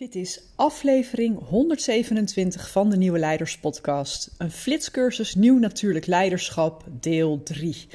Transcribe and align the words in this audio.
Dit 0.00 0.14
is 0.14 0.42
aflevering 0.56 1.38
127 1.48 2.70
van 2.70 2.90
de 2.90 2.96
Nieuwe 2.96 3.18
Leiders 3.18 3.58
Podcast. 3.58 4.34
Een 4.38 4.50
flitscursus 4.50 5.34
Nieuw 5.34 5.58
Natuurlijk 5.58 6.06
Leiderschap, 6.06 6.84
deel 7.00 7.42
3. 7.42 7.86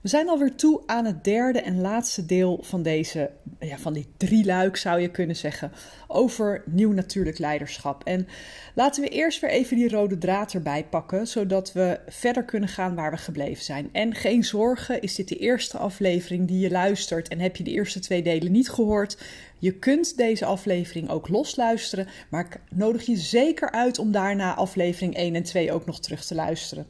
We 0.00 0.08
zijn 0.08 0.28
alweer 0.28 0.54
toe 0.54 0.82
aan 0.86 1.04
het 1.04 1.24
derde 1.24 1.60
en 1.60 1.80
laatste 1.80 2.26
deel 2.26 2.58
van 2.62 2.82
deze, 2.82 3.30
ja, 3.60 3.78
van 3.78 3.92
die 3.92 4.06
drie 4.16 4.44
luik 4.44 4.76
zou 4.76 5.00
je 5.00 5.10
kunnen 5.10 5.36
zeggen, 5.36 5.72
over 6.06 6.62
nieuw 6.66 6.92
natuurlijk 6.92 7.38
leiderschap. 7.38 8.04
En 8.04 8.28
laten 8.74 9.02
we 9.02 9.08
eerst 9.08 9.40
weer 9.40 9.50
even 9.50 9.76
die 9.76 9.88
rode 9.88 10.18
draad 10.18 10.52
erbij 10.52 10.84
pakken, 10.84 11.26
zodat 11.26 11.72
we 11.72 12.00
verder 12.08 12.44
kunnen 12.44 12.68
gaan 12.68 12.94
waar 12.94 13.10
we 13.10 13.16
gebleven 13.16 13.64
zijn. 13.64 13.88
En 13.92 14.14
geen 14.14 14.44
zorgen, 14.44 15.02
is 15.02 15.14
dit 15.14 15.28
de 15.28 15.36
eerste 15.36 15.78
aflevering 15.78 16.48
die 16.48 16.58
je 16.58 16.70
luistert 16.70 17.28
en 17.28 17.38
heb 17.38 17.56
je 17.56 17.64
de 17.64 17.70
eerste 17.70 18.00
twee 18.00 18.22
delen 18.22 18.52
niet 18.52 18.70
gehoord? 18.70 19.16
Je 19.62 19.72
kunt 19.72 20.16
deze 20.16 20.44
aflevering 20.44 21.08
ook 21.08 21.28
losluisteren, 21.28 22.08
maar 22.28 22.46
ik 22.46 22.60
nodig 22.70 23.06
je 23.06 23.16
zeker 23.16 23.70
uit 23.70 23.98
om 23.98 24.12
daarna 24.12 24.54
aflevering 24.54 25.16
1 25.16 25.34
en 25.34 25.42
2 25.42 25.72
ook 25.72 25.86
nog 25.86 26.00
terug 26.00 26.24
te 26.24 26.34
luisteren. 26.34 26.86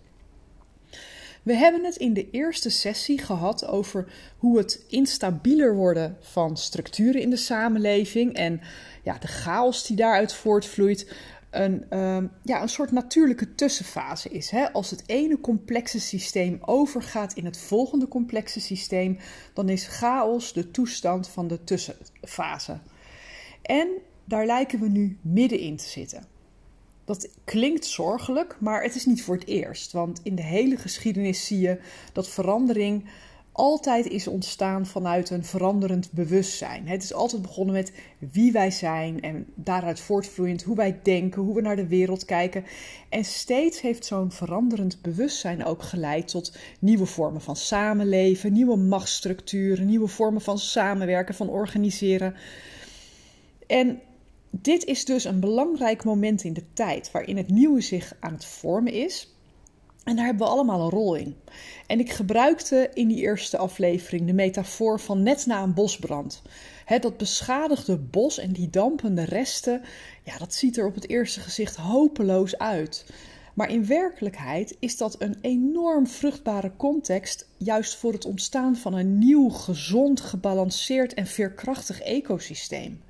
We 1.42 1.54
hebben 1.54 1.84
het 1.84 1.96
in 1.96 2.12
de 2.14 2.30
eerste 2.30 2.70
sessie 2.70 3.18
gehad 3.18 3.66
over 3.66 4.12
hoe 4.38 4.58
het 4.58 4.84
instabieler 4.88 5.74
worden 5.74 6.16
van 6.20 6.56
structuren 6.56 7.20
in 7.20 7.30
de 7.30 7.36
samenleving 7.36 8.34
en 8.34 8.60
ja, 9.02 9.18
de 9.18 9.26
chaos 9.26 9.86
die 9.86 9.96
daaruit 9.96 10.32
voortvloeit. 10.32 11.14
Een, 11.52 11.84
uh, 11.90 12.18
ja, 12.42 12.62
een 12.62 12.68
soort 12.68 12.92
natuurlijke 12.92 13.54
tussenfase 13.54 14.28
is. 14.28 14.50
Hè? 14.50 14.72
Als 14.72 14.90
het 14.90 15.02
ene 15.06 15.40
complexe 15.40 16.00
systeem 16.00 16.58
overgaat 16.60 17.32
in 17.32 17.44
het 17.44 17.58
volgende 17.58 18.08
complexe 18.08 18.60
systeem, 18.60 19.18
dan 19.54 19.68
is 19.68 19.86
chaos 19.86 20.52
de 20.52 20.70
toestand 20.70 21.28
van 21.28 21.48
de 21.48 21.64
tussenfase. 21.64 22.78
En 23.62 23.88
daar 24.24 24.46
lijken 24.46 24.80
we 24.80 24.88
nu 24.88 25.18
middenin 25.20 25.76
te 25.76 25.88
zitten. 25.88 26.24
Dat 27.04 27.28
klinkt 27.44 27.86
zorgelijk, 27.86 28.56
maar 28.60 28.82
het 28.82 28.94
is 28.94 29.06
niet 29.06 29.22
voor 29.22 29.34
het 29.34 29.46
eerst. 29.46 29.92
Want 29.92 30.20
in 30.22 30.34
de 30.34 30.42
hele 30.42 30.76
geschiedenis 30.76 31.46
zie 31.46 31.60
je 31.60 31.80
dat 32.12 32.28
verandering 32.28 33.04
altijd 33.52 34.06
is 34.06 34.26
ontstaan 34.26 34.86
vanuit 34.86 35.30
een 35.30 35.44
veranderend 35.44 36.12
bewustzijn. 36.12 36.88
Het 36.88 37.02
is 37.02 37.12
altijd 37.12 37.42
begonnen 37.42 37.74
met 37.74 37.92
wie 38.18 38.52
wij 38.52 38.70
zijn 38.70 39.20
en 39.20 39.46
daaruit 39.54 40.00
voortvloeiend 40.00 40.62
hoe 40.62 40.76
wij 40.76 41.00
denken, 41.02 41.42
hoe 41.42 41.54
we 41.54 41.60
naar 41.60 41.76
de 41.76 41.86
wereld 41.86 42.24
kijken. 42.24 42.64
En 43.08 43.24
steeds 43.24 43.80
heeft 43.80 44.04
zo'n 44.04 44.32
veranderend 44.32 45.02
bewustzijn 45.02 45.64
ook 45.64 45.82
geleid 45.82 46.28
tot 46.28 46.56
nieuwe 46.78 47.06
vormen 47.06 47.40
van 47.40 47.56
samenleven, 47.56 48.52
nieuwe 48.52 48.76
machtsstructuren, 48.76 49.86
nieuwe 49.86 50.08
vormen 50.08 50.42
van 50.42 50.58
samenwerken, 50.58 51.34
van 51.34 51.48
organiseren. 51.48 52.34
En 53.66 54.00
dit 54.50 54.84
is 54.84 55.04
dus 55.04 55.24
een 55.24 55.40
belangrijk 55.40 56.04
moment 56.04 56.44
in 56.44 56.52
de 56.52 56.64
tijd 56.72 57.10
waarin 57.10 57.36
het 57.36 57.48
nieuwe 57.48 57.80
zich 57.80 58.16
aan 58.20 58.32
het 58.32 58.44
vormen 58.44 58.92
is. 58.92 59.34
En 60.04 60.16
daar 60.16 60.24
hebben 60.24 60.46
we 60.46 60.52
allemaal 60.52 60.80
een 60.80 60.90
rol 60.90 61.14
in. 61.14 61.36
En 61.86 61.98
ik 61.98 62.10
gebruikte 62.10 62.90
in 62.94 63.08
die 63.08 63.18
eerste 63.18 63.56
aflevering 63.56 64.26
de 64.26 64.32
metafoor 64.32 65.00
van 65.00 65.22
net 65.22 65.46
na 65.46 65.62
een 65.62 65.74
bosbrand. 65.74 66.42
dat 67.00 67.16
beschadigde 67.16 67.98
bos 67.98 68.38
en 68.38 68.52
die 68.52 68.70
dampende 68.70 69.24
resten, 69.24 69.82
ja, 70.24 70.38
dat 70.38 70.54
ziet 70.54 70.76
er 70.76 70.86
op 70.86 70.94
het 70.94 71.08
eerste 71.08 71.40
gezicht 71.40 71.76
hopeloos 71.76 72.58
uit. 72.58 73.06
Maar 73.54 73.70
in 73.70 73.86
werkelijkheid 73.86 74.76
is 74.78 74.96
dat 74.96 75.16
een 75.18 75.36
enorm 75.40 76.06
vruchtbare 76.06 76.72
context, 76.76 77.48
juist 77.56 77.96
voor 77.96 78.12
het 78.12 78.24
ontstaan 78.24 78.76
van 78.76 78.94
een 78.94 79.18
nieuw, 79.18 79.48
gezond, 79.48 80.20
gebalanceerd 80.20 81.14
en 81.14 81.26
veerkrachtig 81.26 82.00
ecosysteem. 82.00 83.02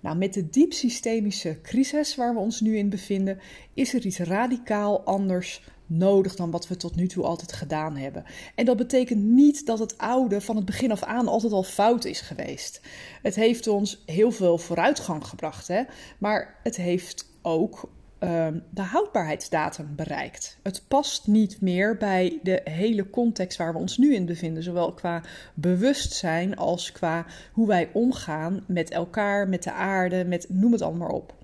Nou, 0.00 0.16
met 0.16 0.34
de 0.34 0.50
diep 0.50 0.72
systemische 0.72 1.58
crisis 1.62 2.14
waar 2.14 2.34
we 2.34 2.40
ons 2.40 2.60
nu 2.60 2.76
in 2.76 2.88
bevinden, 2.88 3.38
is 3.74 3.94
er 3.94 4.06
iets 4.06 4.18
radicaal 4.18 5.00
anders 5.04 5.62
nodig 5.86 6.34
dan 6.34 6.50
wat 6.50 6.68
we 6.68 6.76
tot 6.76 6.96
nu 6.96 7.06
toe 7.06 7.24
altijd 7.24 7.52
gedaan 7.52 7.96
hebben. 7.96 8.24
En 8.54 8.64
dat 8.64 8.76
betekent 8.76 9.22
niet 9.22 9.66
dat 9.66 9.78
het 9.78 9.98
oude 9.98 10.40
van 10.40 10.56
het 10.56 10.64
begin 10.64 10.90
af 10.90 11.02
aan 11.02 11.28
altijd 11.28 11.52
al 11.52 11.62
fout 11.62 12.04
is 12.04 12.20
geweest. 12.20 12.80
Het 13.22 13.34
heeft 13.34 13.66
ons 13.66 14.02
heel 14.06 14.30
veel 14.30 14.58
vooruitgang 14.58 15.26
gebracht, 15.26 15.68
hè? 15.68 15.82
maar 16.18 16.58
het 16.62 16.76
heeft 16.76 17.28
ook 17.42 17.88
Ehm, 18.24 18.58
de 18.70 18.82
houdbaarheidsdatum 18.82 19.92
bereikt. 19.96 20.58
Het 20.62 20.82
past 20.88 21.26
niet 21.26 21.60
meer 21.60 21.96
bij 21.96 22.38
de 22.42 22.60
hele 22.64 23.10
context 23.10 23.58
waar 23.58 23.72
we 23.72 23.78
ons 23.78 23.98
nu 23.98 24.14
in 24.14 24.26
bevinden, 24.26 24.62
zowel 24.62 24.92
qua 24.92 25.22
bewustzijn 25.54 26.56
als 26.56 26.92
qua 26.92 27.26
hoe 27.52 27.66
wij 27.66 27.90
omgaan 27.92 28.64
met 28.66 28.90
elkaar, 28.90 29.48
met 29.48 29.62
de 29.62 29.72
aarde, 29.72 30.24
met 30.24 30.46
noem 30.48 30.72
het 30.72 30.82
allemaal 30.82 31.10
op. 31.10 31.34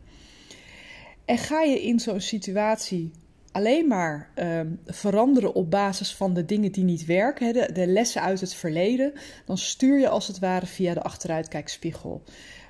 En 1.24 1.38
ga 1.38 1.60
je 1.60 1.82
in 1.82 2.00
zo'n 2.00 2.20
situatie 2.20 3.10
alleen 3.52 3.86
maar 3.86 4.30
ehm, 4.34 4.68
veranderen 4.86 5.54
op 5.54 5.70
basis 5.70 6.14
van 6.14 6.34
de 6.34 6.44
dingen 6.44 6.72
die 6.72 6.84
niet 6.84 7.04
werken, 7.04 7.74
de, 7.74 7.86
lessen 7.86 8.22
uit 8.22 8.40
het 8.40 8.54
verleden, 8.54 9.12
dan 9.44 9.58
stuur 9.58 9.98
je 9.98 10.08
als 10.08 10.26
het 10.26 10.38
ware 10.38 10.66
via 10.66 10.94
de 10.94 11.02
achteruitkijkspiegel. 11.02 12.22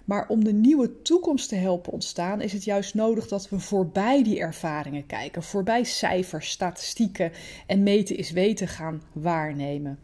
Maar 0.04 0.28
om 0.28 0.44
de 0.44 0.52
nieuwe 0.52 1.02
toekomst 1.02 1.48
te 1.48 1.54
helpen 1.54 1.92
ontstaan, 1.92 2.40
is 2.40 2.52
het 2.52 2.64
juist 2.64 2.94
nodig 2.94 3.28
dat 3.28 3.48
we 3.48 3.58
voorbij 3.58 4.22
die 4.22 4.40
ervaringen 4.40 5.06
kijken, 5.06 5.42
voorbij 5.42 5.84
cijfers, 5.84 6.50
statistieken 6.50 7.32
en 7.66 7.82
meten 7.82 8.16
is 8.16 8.30
weten 8.30 8.68
gaan 8.68 9.02
waarnemen. 9.12 9.98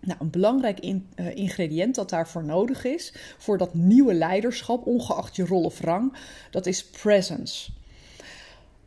Nou, 0.00 0.18
een 0.20 0.30
belangrijk 0.30 0.78
eh, 0.78 1.36
ingrediënt 1.36 1.94
dat 1.94 2.10
daarvoor 2.10 2.44
nodig 2.44 2.84
is, 2.84 3.14
voor 3.38 3.58
dat 3.58 3.74
nieuwe 3.74 4.14
leiderschap, 4.14 4.86
ongeacht 4.86 5.36
je 5.36 5.46
rol 5.46 5.64
of 5.64 5.80
rang, 5.80 6.16
dat 6.50 6.66
is 6.66 6.84
presence. 6.84 7.70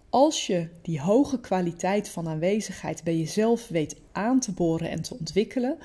Als 0.09 0.47
je 0.47 0.67
die 0.81 1.01
hoge 1.01 1.39
kwaliteit 1.39 2.09
van 2.09 2.27
aanwezigheid 2.27 3.03
bij 3.03 3.17
jezelf 3.17 3.67
weet 3.67 3.95
aan 4.11 4.39
te 4.39 4.51
boren 4.51 4.89
en 4.89 5.01
te 5.01 5.17
ontwikkelen, 5.19 5.77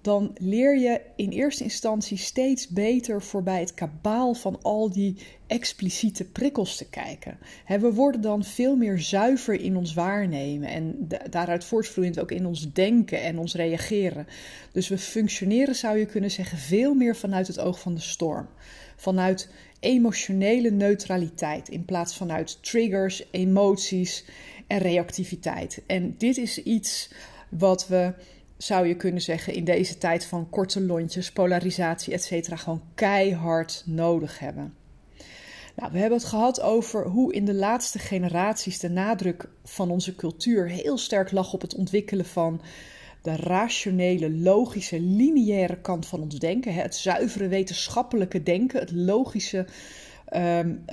dan 0.00 0.30
leer 0.34 0.78
je 0.78 1.00
in 1.16 1.30
eerste 1.30 1.64
instantie 1.64 2.16
steeds 2.16 2.68
beter 2.68 3.22
voorbij 3.22 3.60
het 3.60 3.74
kabaal 3.74 4.34
van 4.34 4.62
al 4.62 4.90
die 4.90 5.16
expliciete 5.46 6.24
prikkels 6.24 6.76
te 6.76 6.88
kijken. 6.88 7.38
we 7.66 7.92
worden 7.92 8.20
dan 8.20 8.44
veel 8.44 8.76
meer 8.76 8.98
zuiver 8.98 9.60
in 9.60 9.76
ons 9.76 9.94
waarnemen 9.94 10.68
en 10.68 11.08
daaruit 11.30 11.64
voortvloeiend 11.64 12.20
ook 12.20 12.30
in 12.30 12.46
ons 12.46 12.72
denken 12.72 13.22
en 13.22 13.38
ons 13.38 13.54
reageren. 13.54 14.26
Dus 14.72 14.88
we 14.88 14.98
functioneren, 14.98 15.74
zou 15.74 15.98
je 15.98 16.06
kunnen 16.06 16.30
zeggen, 16.30 16.58
veel 16.58 16.94
meer 16.94 17.16
vanuit 17.16 17.46
het 17.46 17.60
oog 17.60 17.80
van 17.80 17.94
de 17.94 18.00
storm. 18.00 18.48
Vanuit 19.00 19.48
emotionele 19.80 20.70
neutraliteit 20.70 21.68
in 21.68 21.84
plaats 21.84 22.16
vanuit 22.16 22.62
triggers, 22.62 23.24
emoties 23.30 24.24
en 24.66 24.78
reactiviteit. 24.78 25.82
En 25.86 26.14
dit 26.18 26.36
is 26.36 26.62
iets 26.62 27.10
wat 27.48 27.88
we 27.88 28.14
zou 28.56 28.86
je 28.86 28.96
kunnen 28.96 29.22
zeggen, 29.22 29.54
in 29.54 29.64
deze 29.64 29.98
tijd 29.98 30.24
van 30.24 30.50
korte 30.50 30.80
lontjes, 30.80 31.32
polarisatie, 31.32 32.12
etc., 32.12 32.48
gewoon 32.54 32.82
keihard 32.94 33.82
nodig 33.86 34.38
hebben. 34.38 34.74
Nou, 35.76 35.92
we 35.92 35.98
hebben 35.98 36.18
het 36.18 36.28
gehad 36.28 36.60
over 36.60 37.06
hoe 37.06 37.32
in 37.32 37.44
de 37.44 37.54
laatste 37.54 37.98
generaties 37.98 38.78
de 38.78 38.90
nadruk 38.90 39.48
van 39.64 39.90
onze 39.90 40.14
cultuur 40.14 40.68
heel 40.68 40.98
sterk 40.98 41.30
lag 41.30 41.52
op 41.52 41.60
het 41.60 41.74
ontwikkelen 41.74 42.26
van 42.26 42.60
de 43.22 43.36
rationele, 43.36 44.30
logische, 44.30 45.00
lineaire 45.00 45.80
kant 45.80 46.06
van 46.06 46.20
ons 46.20 46.38
denken. 46.38 46.74
Het 46.74 46.94
zuivere 46.94 47.48
wetenschappelijke 47.48 48.42
denken, 48.42 48.80
het 48.80 48.92
logische 48.92 49.66
um, 50.36 50.84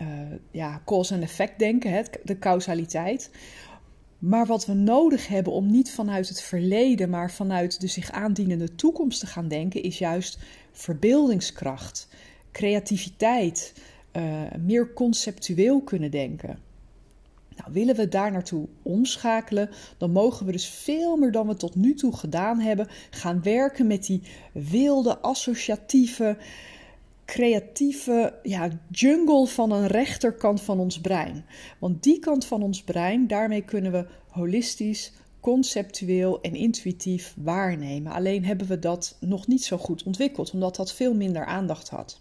uh, 0.00 0.06
ja, 0.50 0.82
cause 0.84 1.14
en 1.14 1.22
effect 1.22 1.58
denken, 1.58 2.04
de 2.24 2.38
causaliteit. 2.38 3.30
Maar 4.18 4.46
wat 4.46 4.66
we 4.66 4.72
nodig 4.72 5.28
hebben 5.28 5.52
om 5.52 5.70
niet 5.70 5.90
vanuit 5.90 6.28
het 6.28 6.42
verleden, 6.42 7.10
maar 7.10 7.30
vanuit 7.30 7.80
de 7.80 7.86
zich 7.86 8.10
aandienende 8.10 8.74
toekomst 8.74 9.20
te 9.20 9.26
gaan 9.26 9.48
denken, 9.48 9.82
is 9.82 9.98
juist 9.98 10.38
verbeeldingskracht, 10.72 12.08
creativiteit, 12.52 13.74
uh, 14.12 14.42
meer 14.60 14.92
conceptueel 14.92 15.82
kunnen 15.82 16.10
denken. 16.10 16.58
Nou, 17.56 17.72
willen 17.72 17.96
we 17.96 18.08
daar 18.08 18.32
naartoe 18.32 18.68
omschakelen, 18.82 19.70
dan 19.98 20.10
mogen 20.10 20.46
we 20.46 20.52
dus 20.52 20.66
veel 20.66 21.16
meer 21.16 21.32
dan 21.32 21.46
we 21.46 21.56
tot 21.56 21.74
nu 21.74 21.94
toe 21.94 22.16
gedaan 22.16 22.60
hebben, 22.60 22.88
gaan 23.10 23.42
werken 23.42 23.86
met 23.86 24.06
die 24.06 24.22
wilde, 24.52 25.18
associatieve, 25.18 26.36
creatieve 27.24 28.38
ja, 28.42 28.68
jungle 28.90 29.46
van 29.46 29.72
een 29.72 29.86
rechterkant 29.86 30.60
van 30.60 30.78
ons 30.78 31.00
brein. 31.00 31.44
Want 31.78 32.02
die 32.02 32.18
kant 32.18 32.44
van 32.44 32.62
ons 32.62 32.82
brein, 32.82 33.26
daarmee 33.26 33.62
kunnen 33.62 33.92
we 33.92 34.06
holistisch, 34.28 35.12
conceptueel 35.40 36.40
en 36.40 36.54
intuïtief 36.54 37.34
waarnemen. 37.36 38.12
Alleen 38.12 38.44
hebben 38.44 38.66
we 38.66 38.78
dat 38.78 39.16
nog 39.20 39.46
niet 39.46 39.64
zo 39.64 39.76
goed 39.76 40.02
ontwikkeld, 40.02 40.50
omdat 40.50 40.76
dat 40.76 40.92
veel 40.92 41.14
minder 41.14 41.44
aandacht 41.44 41.88
had. 41.88 42.20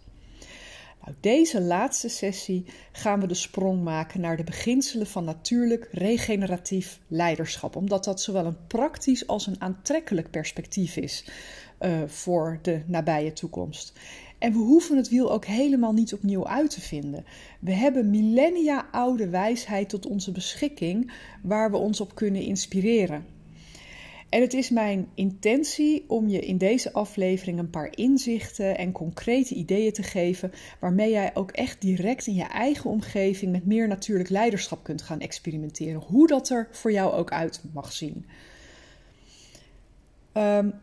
Nou, 1.03 1.15
deze 1.19 1.61
laatste 1.61 2.09
sessie 2.09 2.65
gaan 2.91 3.19
we 3.19 3.27
de 3.27 3.33
sprong 3.33 3.83
maken 3.83 4.21
naar 4.21 4.37
de 4.37 4.43
beginselen 4.43 5.07
van 5.07 5.23
natuurlijk 5.23 5.87
regeneratief 5.91 6.99
leiderschap, 7.07 7.75
omdat 7.75 8.03
dat 8.03 8.21
zowel 8.21 8.45
een 8.45 8.67
praktisch 8.67 9.27
als 9.27 9.47
een 9.47 9.61
aantrekkelijk 9.61 10.29
perspectief 10.31 10.95
is 10.95 11.25
uh, 11.79 12.01
voor 12.07 12.59
de 12.61 12.81
nabije 12.87 13.33
toekomst. 13.33 13.99
En 14.37 14.51
we 14.51 14.57
hoeven 14.57 14.97
het 14.97 15.09
wiel 15.09 15.31
ook 15.31 15.45
helemaal 15.45 15.93
niet 15.93 16.13
opnieuw 16.13 16.47
uit 16.47 16.69
te 16.69 16.81
vinden. 16.81 17.25
We 17.59 17.73
hebben 17.73 18.09
millennia 18.09 18.87
oude 18.91 19.29
wijsheid 19.29 19.89
tot 19.89 20.05
onze 20.05 20.31
beschikking 20.31 21.11
waar 21.41 21.71
we 21.71 21.77
ons 21.77 22.01
op 22.01 22.15
kunnen 22.15 22.41
inspireren. 22.41 23.25
En 24.33 24.41
het 24.41 24.53
is 24.53 24.69
mijn 24.69 25.07
intentie 25.15 26.03
om 26.07 26.27
je 26.27 26.39
in 26.39 26.57
deze 26.57 26.93
aflevering 26.93 27.59
een 27.59 27.69
paar 27.69 27.97
inzichten 27.97 28.77
en 28.77 28.91
concrete 28.91 29.55
ideeën 29.55 29.93
te 29.93 30.03
geven, 30.03 30.51
waarmee 30.79 31.11
jij 31.11 31.31
ook 31.33 31.51
echt 31.51 31.81
direct 31.81 32.27
in 32.27 32.33
je 32.33 32.43
eigen 32.43 32.89
omgeving 32.89 33.51
met 33.51 33.65
meer 33.65 33.87
natuurlijk 33.87 34.29
leiderschap 34.29 34.83
kunt 34.83 35.01
gaan 35.01 35.19
experimenteren. 35.19 36.01
Hoe 36.01 36.27
dat 36.27 36.49
er 36.49 36.67
voor 36.71 36.91
jou 36.91 37.13
ook 37.13 37.31
uit 37.31 37.63
mag 37.73 37.91
zien. 37.91 38.25
Um, 40.33 40.73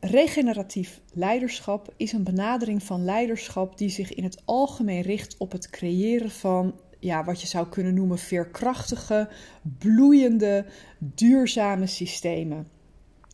regeneratief 0.00 1.00
leiderschap 1.12 1.94
is 1.96 2.12
een 2.12 2.24
benadering 2.24 2.82
van 2.82 3.04
leiderschap 3.04 3.78
die 3.78 3.88
zich 3.88 4.14
in 4.14 4.24
het 4.24 4.42
algemeen 4.44 5.02
richt 5.02 5.36
op 5.38 5.52
het 5.52 5.70
creëren 5.70 6.30
van 6.30 6.74
ja, 7.06 7.24
wat 7.24 7.40
je 7.40 7.46
zou 7.46 7.68
kunnen 7.68 7.94
noemen 7.94 8.18
veerkrachtige, 8.18 9.28
bloeiende, 9.78 10.64
duurzame 10.98 11.86
systemen. 11.86 12.68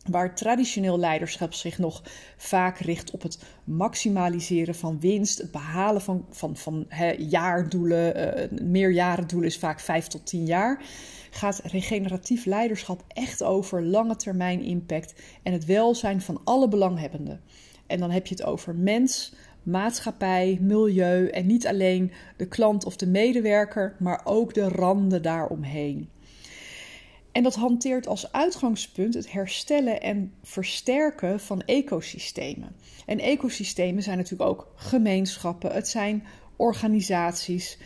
Waar 0.09 0.35
traditioneel 0.35 0.99
leiderschap 0.99 1.53
zich 1.53 1.77
nog 1.77 2.03
vaak 2.37 2.77
richt 2.77 3.11
op 3.11 3.21
het 3.21 3.43
maximaliseren 3.63 4.75
van 4.75 4.99
winst, 4.99 5.37
het 5.37 5.51
behalen 5.51 6.01
van, 6.01 6.25
van, 6.29 6.57
van 6.57 6.87
jaardoelen, 7.17 8.37
uh, 8.51 8.59
meerjarendoelen 8.61 9.49
is 9.49 9.57
vaak 9.57 9.79
5 9.79 10.07
tot 10.07 10.25
10 10.25 10.45
jaar, 10.45 10.83
gaat 11.29 11.61
regeneratief 11.63 12.45
leiderschap 12.45 13.03
echt 13.07 13.43
over 13.43 13.83
lange 13.83 14.15
termijn 14.15 14.61
impact 14.61 15.13
en 15.43 15.53
het 15.53 15.65
welzijn 15.65 16.21
van 16.21 16.41
alle 16.43 16.67
belanghebbenden. 16.67 17.41
En 17.87 17.99
dan 17.99 18.11
heb 18.11 18.27
je 18.27 18.35
het 18.35 18.43
over 18.43 18.75
mens, 18.75 19.33
maatschappij, 19.63 20.57
milieu 20.61 21.27
en 21.27 21.45
niet 21.45 21.67
alleen 21.67 22.11
de 22.37 22.47
klant 22.47 22.85
of 22.85 22.95
de 22.95 23.07
medewerker, 23.07 23.95
maar 23.99 24.21
ook 24.23 24.53
de 24.53 24.67
randen 24.67 25.21
daaromheen. 25.21 26.09
En 27.31 27.43
dat 27.43 27.55
hanteert 27.55 28.07
als 28.07 28.31
uitgangspunt 28.31 29.13
het 29.13 29.31
herstellen 29.31 30.01
en 30.01 30.33
versterken 30.43 31.39
van 31.39 31.61
ecosystemen. 31.61 32.75
En 33.05 33.19
ecosystemen 33.19 34.03
zijn 34.03 34.17
natuurlijk 34.17 34.49
ook 34.49 34.73
gemeenschappen, 34.75 35.71
het 35.71 35.87
zijn 35.87 36.23
organisaties. 36.55 37.77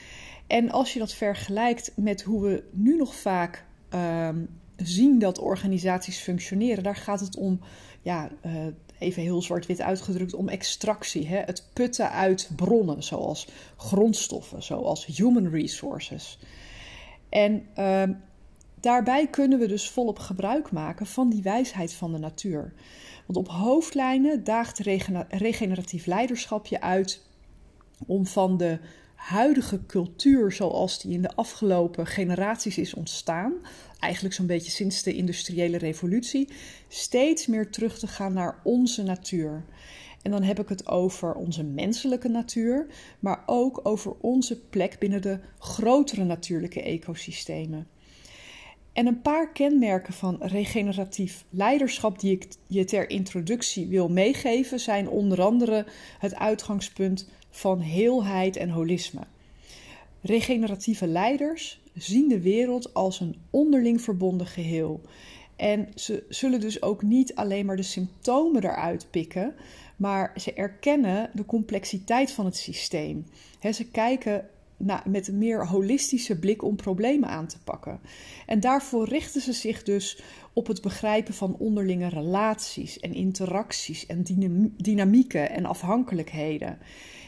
En 0.47 0.71
als 0.71 0.93
je 0.93 0.99
dat 0.99 1.13
vergelijkt 1.13 1.91
met 1.95 2.21
hoe 2.21 2.41
we 2.41 2.63
nu 2.71 2.95
nog 2.95 3.15
vaak 3.15 3.65
ehm, 3.89 4.45
zien 4.75 5.19
dat 5.19 5.39
organisaties 5.39 6.19
functioneren, 6.19 6.83
daar 6.83 6.95
gaat 6.95 7.19
het 7.19 7.37
om 7.37 7.59
ja, 8.01 8.29
uh, 8.45 8.51
even 8.99 9.21
heel 9.21 9.41
zwart-wit 9.41 9.81
uitgedrukt, 9.81 10.33
om 10.33 10.49
extractie. 10.49 11.27
Hè? 11.27 11.37
Het 11.37 11.67
putten 11.73 12.11
uit 12.11 12.49
bronnen, 12.55 13.03
zoals 13.03 13.47
grondstoffen, 13.77 14.63
zoals 14.63 15.05
human 15.05 15.49
resources. 15.49 16.39
En 17.29 17.67
uh, 17.77 18.03
daarbij 18.79 19.27
kunnen 19.27 19.59
we 19.59 19.67
dus 19.67 19.89
volop 19.89 20.19
gebruik 20.19 20.71
maken 20.71 21.05
van 21.05 21.29
die 21.29 21.41
wijsheid 21.41 21.93
van 21.93 22.11
de 22.11 22.19
natuur. 22.19 22.73
Want 23.25 23.37
op 23.37 23.47
hoofdlijnen 23.47 24.43
daagt 24.43 24.79
regeneratief 25.29 26.05
leiderschap 26.05 26.65
je 26.65 26.81
uit 26.81 27.25
om 28.05 28.25
van 28.25 28.57
de 28.57 28.79
huidige 29.17 29.85
cultuur 29.85 30.51
zoals 30.51 30.99
die 31.01 31.13
in 31.13 31.21
de 31.21 31.35
afgelopen 31.35 32.07
generaties 32.07 32.77
is 32.77 32.93
ontstaan, 32.93 33.53
eigenlijk 33.99 34.35
zo'n 34.35 34.45
beetje 34.45 34.71
sinds 34.71 35.03
de 35.03 35.13
industriële 35.13 35.77
revolutie, 35.77 36.49
steeds 36.87 37.47
meer 37.47 37.69
terug 37.69 37.99
te 37.99 38.07
gaan 38.07 38.33
naar 38.33 38.59
onze 38.63 39.03
natuur. 39.03 39.65
En 40.21 40.31
dan 40.31 40.43
heb 40.43 40.59
ik 40.59 40.69
het 40.69 40.87
over 40.87 41.33
onze 41.33 41.63
menselijke 41.63 42.27
natuur, 42.27 42.87
maar 43.19 43.43
ook 43.45 43.79
over 43.83 44.15
onze 44.21 44.59
plek 44.59 44.99
binnen 44.99 45.21
de 45.21 45.39
grotere 45.59 46.23
natuurlijke 46.23 46.81
ecosystemen. 46.81 47.87
En 48.93 49.05
een 49.05 49.21
paar 49.21 49.51
kenmerken 49.51 50.13
van 50.13 50.37
regeneratief 50.39 51.45
leiderschap 51.49 52.19
die 52.19 52.31
ik 52.31 52.47
je 52.67 52.85
ter 52.85 53.09
introductie 53.09 53.87
wil 53.87 54.09
meegeven 54.09 54.79
zijn 54.79 55.09
onder 55.09 55.41
andere 55.41 55.85
het 56.19 56.35
uitgangspunt 56.35 57.29
van 57.57 57.79
heelheid 57.79 58.55
en 58.55 58.69
holisme. 58.69 59.21
Regeneratieve 60.21 61.07
leiders 61.07 61.81
zien 61.93 62.27
de 62.27 62.41
wereld 62.41 62.93
als 62.93 63.19
een 63.19 63.35
onderling 63.49 64.01
verbonden 64.01 64.47
geheel. 64.47 65.01
En 65.55 65.87
ze 65.95 66.25
zullen 66.29 66.59
dus 66.59 66.81
ook 66.81 67.01
niet 67.01 67.35
alleen 67.35 67.65
maar 67.65 67.75
de 67.75 67.83
symptomen 67.83 68.63
eruit 68.63 69.07
pikken, 69.09 69.55
maar 69.95 70.33
ze 70.35 70.53
erkennen 70.53 71.29
de 71.33 71.45
complexiteit 71.45 72.31
van 72.31 72.45
het 72.45 72.57
systeem. 72.57 73.25
ze 73.71 73.89
kijken 73.91 74.49
met 75.05 75.27
een 75.27 75.37
meer 75.37 75.67
holistische 75.67 76.39
blik 76.39 76.63
om 76.63 76.75
problemen 76.75 77.29
aan 77.29 77.47
te 77.47 77.59
pakken. 77.63 77.99
En 78.45 78.59
daarvoor 78.59 79.07
richten 79.07 79.41
ze 79.41 79.53
zich 79.53 79.83
dus 79.83 80.21
op 80.53 80.67
het 80.67 80.81
begrijpen 80.81 81.33
van 81.33 81.57
onderlinge 81.57 82.09
relaties 82.09 82.99
en 82.99 83.13
interacties 83.13 84.05
en 84.05 84.23
dynamieken 84.77 85.49
en 85.49 85.65
afhankelijkheden. 85.65 86.77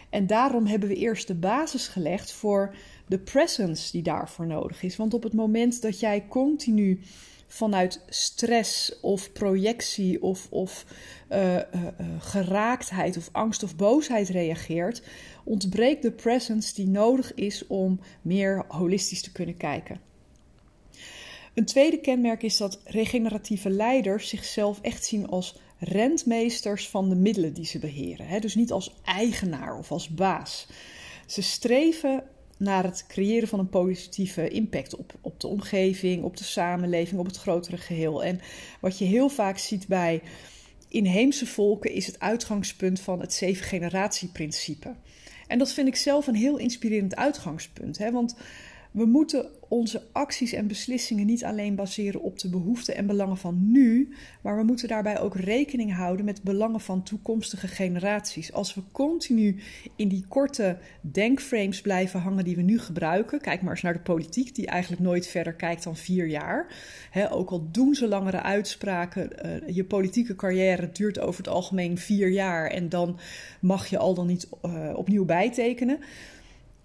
En 0.10 0.28
daarom 0.28 0.66
hebben 0.66 0.90
we 0.90 0.96
eerst 0.96 1.28
de 1.28 1.36
basis 1.36 1.88
gelegd 1.88 2.32
voor 2.32 2.76
de 3.08 3.20
presence 3.20 3.92
die 3.92 4.02
daarvoor 4.02 4.48
nodig 4.48 4.84
is. 4.84 4.96
Want 4.96 5.14
op 5.14 5.24
het 5.24 5.34
moment 5.34 5.82
dat 5.82 6.00
jij 6.00 6.26
continu 6.28 7.00
vanuit 7.48 8.04
stress 8.08 9.00
of 9.00 9.32
projectie 9.32 10.22
of, 10.22 10.48
of 10.50 10.86
uh, 11.32 11.56
uh, 11.56 11.62
geraaktheid 12.20 13.18
of 13.18 13.30
angst 13.32 13.64
of 13.64 13.76
boosheid 13.76 14.30
reageert, 14.30 15.02
ontbreekt 15.44 16.02
de 16.02 16.12
presence 16.12 16.74
die 16.74 16.88
nodig 16.88 17.34
is 17.34 17.68
om 17.68 18.00
meer 18.22 18.66
holistisch 18.68 19.22
te 19.22 19.32
kunnen 19.32 19.58
kijken. 19.58 20.00
Een 21.54 21.66
tweede 21.66 22.00
kenmerk 22.00 22.44
is 22.44 22.58
dat 22.58 22.80
regeneratieve 22.84 23.70
leiders 23.70 24.30
zichzelf 24.30 24.82
echt 24.82 25.06
zien 25.06 25.28
als 25.28 25.60
rentmeesters 25.80 26.90
van 26.90 27.10
de 27.10 27.16
middelen 27.16 27.54
die 27.54 27.66
ze 27.66 27.80
beheren. 27.80 28.28
Hè? 28.28 28.40
Dus 28.40 28.56
niet 28.56 28.72
als 28.72 28.94
eigenaar 29.04 29.78
of 29.78 29.92
als 29.92 30.10
baas. 30.10 30.68
Ze 31.26 31.42
streven 31.42 32.24
naar 32.58 32.84
het 32.84 33.06
creëren 33.08 33.48
van 33.48 33.60
een 33.60 33.70
positieve 33.70 34.50
impact 34.50 34.96
op, 34.96 35.14
op 35.22 35.40
de 35.40 35.48
omgeving, 35.48 36.24
op 36.24 36.38
de 36.38 36.44
samenleving, 36.44 37.20
op 37.20 37.26
het 37.26 37.38
grotere 37.38 37.78
geheel. 37.78 38.24
En 38.24 38.40
wat 38.80 38.98
je 38.98 39.06
heel 39.06 39.30
vaak 39.30 39.58
ziet 39.58 39.88
bij 39.88 40.22
inheemse 40.88 41.46
volken 41.46 41.92
is 41.92 42.06
het 42.06 42.20
uitgangspunt 42.20 43.00
van 43.00 43.20
het 43.20 43.34
zeven 43.34 43.66
generatie 43.66 44.28
principe. 44.28 44.96
En 45.48 45.58
dat 45.58 45.74
vind 45.74 45.88
ik 45.88 45.96
zelf 45.96 46.28
een 46.28 46.36
heel 46.36 46.58
inspirerend 46.58 47.16
uitgangspunt. 47.16 47.98
Hè? 47.98 48.12
Want 48.12 48.36
we 48.92 49.06
moeten 49.06 49.46
onze 49.70 50.02
acties 50.12 50.54
en 50.54 50.68
beslissingen 50.68 51.26
niet 51.26 51.44
alleen 51.44 51.76
baseren 51.76 52.22
op 52.22 52.40
de 52.40 52.50
behoeften 52.50 52.96
en 52.96 53.08
belangen 53.08 53.38
van 53.38 53.72
nu, 53.72 54.16
maar 54.42 54.58
we 54.58 54.64
moeten 54.64 54.88
daarbij 54.88 55.20
ook 55.20 55.36
rekening 55.36 55.94
houden 55.94 56.26
met 56.26 56.44
belangen 56.44 56.80
van 56.80 57.04
toekomstige 57.04 57.68
generaties. 57.68 58.54
Als 58.54 58.74
we 58.76 58.82
continu 58.92 59.60
in 59.96 60.08
die 60.08 60.26
korte 60.28 60.78
denkframes 61.02 61.82
blijven 61.82 62.20
hangen 62.20 62.44
die 62.44 62.56
we 62.56 62.62
nu 62.62 62.80
gebruiken, 62.80 63.42
kijk 63.42 63.62
maar 63.62 63.72
eens 63.72 63.82
naar 63.82 63.94
de 63.94 64.00
politiek, 64.00 64.56
die 64.56 64.68
eigenlijk 64.68 65.02
nooit 65.02 65.28
verder 65.28 65.54
kijkt 65.54 65.84
dan 65.84 65.96
vier 65.96 66.28
jaar. 66.28 66.68
ook 67.30 67.50
al 67.50 67.68
doen 67.72 67.96
ze 67.96 68.08
langere 68.08 68.42
uitspraken, 68.42 69.30
uh, 69.46 69.76
je 69.76 69.84
politieke 69.84 70.36
carrière 70.36 70.90
duurt 70.92 71.20
over 71.20 71.44
het 71.44 71.54
algemeen 71.54 71.98
vier 71.98 72.30
jaar 72.30 72.70
en 72.70 72.90
dan 72.90 73.20
mag 73.60 73.88
je 73.88 73.98
al 73.98 74.14
dan 74.14 74.28
niet 74.28 74.50
uh, 74.66 74.92
opnieuw 74.96 75.26
bijtekenen 75.26 76.00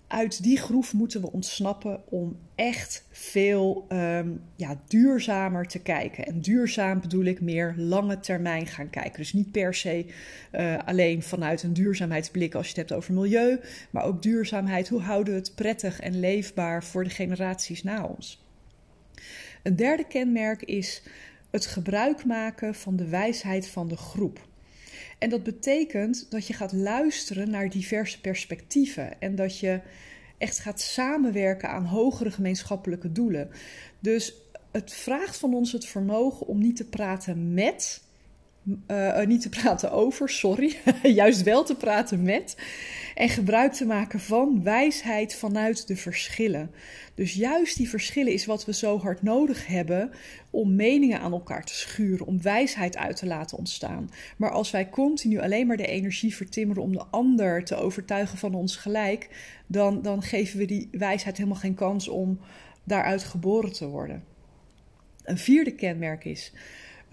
uit 0.06 0.42
die 0.42 0.58
groef 0.58 0.92
moeten 0.92 1.20
we 1.20 1.32
ontsnappen 1.32 2.02
om 2.08 2.36
echt 2.54 3.06
veel 3.10 3.86
um, 3.88 4.42
ja, 4.56 4.80
duurzamer 4.86 5.66
te 5.66 5.78
kijken. 5.78 6.26
En 6.26 6.40
duurzaam 6.40 7.00
bedoel 7.00 7.24
ik 7.24 7.40
meer 7.40 7.74
lange 7.76 8.20
termijn 8.20 8.66
gaan 8.66 8.90
kijken. 8.90 9.18
Dus 9.18 9.32
niet 9.32 9.50
per 9.50 9.74
se 9.74 10.06
uh, 10.52 10.78
alleen 10.84 11.22
vanuit 11.22 11.62
een 11.62 11.72
duurzaamheidsblik 11.72 12.54
als 12.54 12.64
je 12.64 12.70
het 12.70 12.88
hebt 12.88 12.92
over 12.92 13.14
milieu, 13.14 13.60
maar 13.90 14.04
ook 14.04 14.22
duurzaamheid. 14.22 14.88
Hoe 14.88 15.00
houden 15.00 15.32
we 15.32 15.38
het 15.38 15.54
prettig 15.54 16.00
en 16.00 16.20
leefbaar 16.20 16.84
voor 16.84 17.04
de 17.04 17.10
generaties 17.10 17.82
na 17.82 18.04
ons? 18.04 18.44
Een 19.62 19.76
derde 19.76 20.04
kenmerk 20.04 20.62
is 20.62 21.02
het 21.50 21.66
gebruik 21.66 22.24
maken 22.24 22.74
van 22.74 22.96
de 22.96 23.08
wijsheid 23.08 23.68
van 23.68 23.88
de 23.88 23.96
groep. 23.96 24.46
En 25.24 25.30
dat 25.30 25.42
betekent 25.42 26.26
dat 26.30 26.46
je 26.46 26.52
gaat 26.52 26.72
luisteren 26.72 27.50
naar 27.50 27.70
diverse 27.70 28.20
perspectieven 28.20 29.20
en 29.20 29.34
dat 29.34 29.58
je 29.58 29.80
echt 30.38 30.58
gaat 30.58 30.80
samenwerken 30.80 31.68
aan 31.68 31.84
hogere 31.84 32.30
gemeenschappelijke 32.30 33.12
doelen. 33.12 33.50
Dus 34.00 34.34
het 34.72 34.92
vraagt 34.92 35.36
van 35.36 35.54
ons 35.54 35.72
het 35.72 35.86
vermogen 35.86 36.46
om 36.46 36.58
niet 36.58 36.76
te 36.76 36.88
praten 36.88 37.54
met, 37.54 38.02
uh, 38.86 39.24
niet 39.26 39.40
te 39.40 39.48
praten 39.48 39.92
over, 39.92 40.28
sorry, 40.28 40.76
juist 41.02 41.42
wel 41.42 41.64
te 41.64 41.74
praten 41.74 42.22
met 42.22 42.56
en 43.14 43.28
gebruik 43.28 43.72
te 43.72 43.86
maken 43.86 44.20
van 44.20 44.62
wijsheid 44.62 45.34
vanuit 45.34 45.86
de 45.86 45.96
verschillen. 45.96 46.70
Dus 47.14 47.34
juist 47.34 47.76
die 47.76 47.88
verschillen 47.88 48.32
is 48.32 48.46
wat 48.46 48.64
we 48.64 48.74
zo 48.74 48.98
hard 48.98 49.22
nodig 49.22 49.66
hebben 49.66 50.10
om 50.50 50.74
meningen 50.74 51.20
aan 51.20 51.32
elkaar 51.32 51.64
te 51.64 51.74
schuren, 51.74 52.26
om 52.26 52.42
wijsheid 52.42 52.96
uit 52.96 53.16
te 53.16 53.26
laten 53.26 53.58
ontstaan. 53.58 54.10
Maar 54.36 54.50
als 54.50 54.70
wij 54.70 54.88
continu 54.88 55.40
alleen 55.40 55.66
maar 55.66 55.76
de 55.76 55.86
energie 55.86 56.34
vertimmeren 56.34 56.82
om 56.82 56.92
de 56.92 57.04
ander 57.10 57.64
te 57.64 57.76
overtuigen 57.76 58.38
van 58.38 58.54
ons 58.54 58.76
gelijk, 58.76 59.28
dan, 59.66 60.02
dan 60.02 60.22
geven 60.22 60.58
we 60.58 60.64
die 60.64 60.88
wijsheid 60.92 61.36
helemaal 61.36 61.58
geen 61.58 61.74
kans 61.74 62.08
om 62.08 62.40
daaruit 62.84 63.24
geboren 63.24 63.72
te 63.72 63.86
worden. 63.86 64.24
Een 65.24 65.38
vierde 65.38 65.74
kenmerk 65.74 66.24
is 66.24 66.52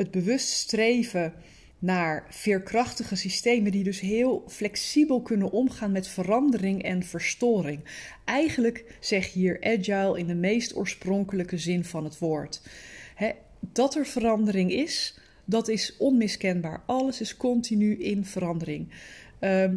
het 0.01 0.11
bewust 0.11 0.49
streven 0.49 1.33
naar 1.79 2.25
veerkrachtige 2.29 3.15
systemen 3.15 3.71
die 3.71 3.83
dus 3.83 3.99
heel 3.99 4.43
flexibel 4.47 5.21
kunnen 5.21 5.51
omgaan 5.51 5.91
met 5.91 6.07
verandering 6.07 6.83
en 6.83 7.03
verstoring. 7.03 7.79
Eigenlijk 8.25 8.97
zeg 8.99 9.27
je 9.27 9.39
hier 9.39 9.57
agile 9.61 10.19
in 10.19 10.27
de 10.27 10.35
meest 10.35 10.75
oorspronkelijke 10.75 11.57
zin 11.57 11.85
van 11.85 12.03
het 12.03 12.19
woord. 12.19 12.61
dat 13.59 13.95
er 13.95 14.05
verandering 14.05 14.71
is, 14.71 15.17
dat 15.45 15.67
is 15.67 15.97
onmiskenbaar. 15.97 16.83
Alles 16.85 17.21
is 17.21 17.37
continu 17.37 17.95
in 17.95 18.25
verandering. 18.25 18.89
Ehm, 19.39 19.75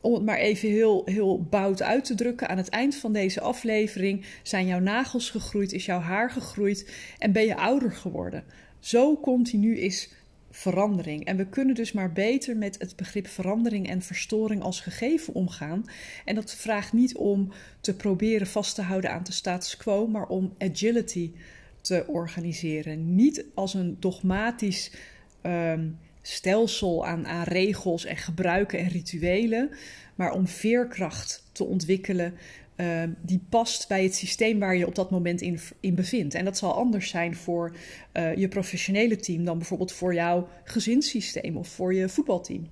om 0.00 0.14
het 0.14 0.24
maar 0.24 0.38
even 0.38 0.68
heel, 0.68 1.02
heel 1.04 1.42
bout 1.42 1.82
uit 1.82 2.04
te 2.04 2.14
drukken, 2.14 2.48
aan 2.48 2.56
het 2.56 2.68
eind 2.68 2.96
van 2.96 3.12
deze 3.12 3.40
aflevering 3.40 4.24
zijn 4.42 4.66
jouw 4.66 4.80
nagels 4.80 5.30
gegroeid, 5.30 5.72
is 5.72 5.84
jouw 5.84 6.00
haar 6.00 6.30
gegroeid 6.30 6.90
en 7.18 7.32
ben 7.32 7.46
je 7.46 7.56
ouder 7.56 7.92
geworden. 7.92 8.44
Zo 8.80 9.16
continu 9.16 9.78
is 9.78 10.10
verandering. 10.50 11.24
En 11.24 11.36
we 11.36 11.46
kunnen 11.46 11.74
dus 11.74 11.92
maar 11.92 12.12
beter 12.12 12.56
met 12.56 12.76
het 12.78 12.96
begrip 12.96 13.26
verandering 13.26 13.88
en 13.88 14.02
verstoring 14.02 14.62
als 14.62 14.80
gegeven 14.80 15.34
omgaan. 15.34 15.84
En 16.24 16.34
dat 16.34 16.54
vraagt 16.54 16.92
niet 16.92 17.16
om 17.16 17.52
te 17.80 17.96
proberen 17.96 18.46
vast 18.46 18.74
te 18.74 18.82
houden 18.82 19.10
aan 19.12 19.24
de 19.24 19.32
status 19.32 19.76
quo, 19.76 20.06
maar 20.06 20.26
om 20.26 20.54
agility 20.58 21.32
te 21.80 22.04
organiseren. 22.06 23.14
Niet 23.14 23.44
als 23.54 23.74
een 23.74 23.96
dogmatisch 24.00 24.92
ehm, 25.40 25.88
stelsel 26.22 27.06
aan, 27.06 27.26
aan 27.26 27.44
regels 27.44 28.04
en 28.04 28.16
gebruiken 28.16 28.78
en 28.78 28.88
rituelen, 28.88 29.70
maar 30.14 30.32
om 30.32 30.46
veerkracht 30.46 31.44
te 31.52 31.64
ontwikkelen 31.64 32.34
Ehm, 32.80 33.10
die 33.22 33.40
past 33.48 33.88
bij 33.88 34.02
het 34.02 34.14
systeem 34.14 34.58
waar 34.58 34.76
je 34.76 34.86
op 34.86 34.94
dat 34.94 35.10
moment 35.10 35.40
in, 35.40 35.58
in 35.80 35.94
bevindt. 35.94 36.34
En 36.34 36.44
dat 36.44 36.58
zal 36.58 36.74
anders 36.74 37.08
zijn 37.08 37.34
voor 37.34 37.76
uh, 38.12 38.36
je 38.36 38.48
professionele 38.48 39.16
team 39.16 39.44
dan 39.44 39.58
bijvoorbeeld 39.58 39.92
voor 39.92 40.14
jouw 40.14 40.48
gezinssysteem 40.64 41.56
of 41.56 41.68
voor 41.68 41.94
je 41.94 42.08
voetbalteam. 42.08 42.68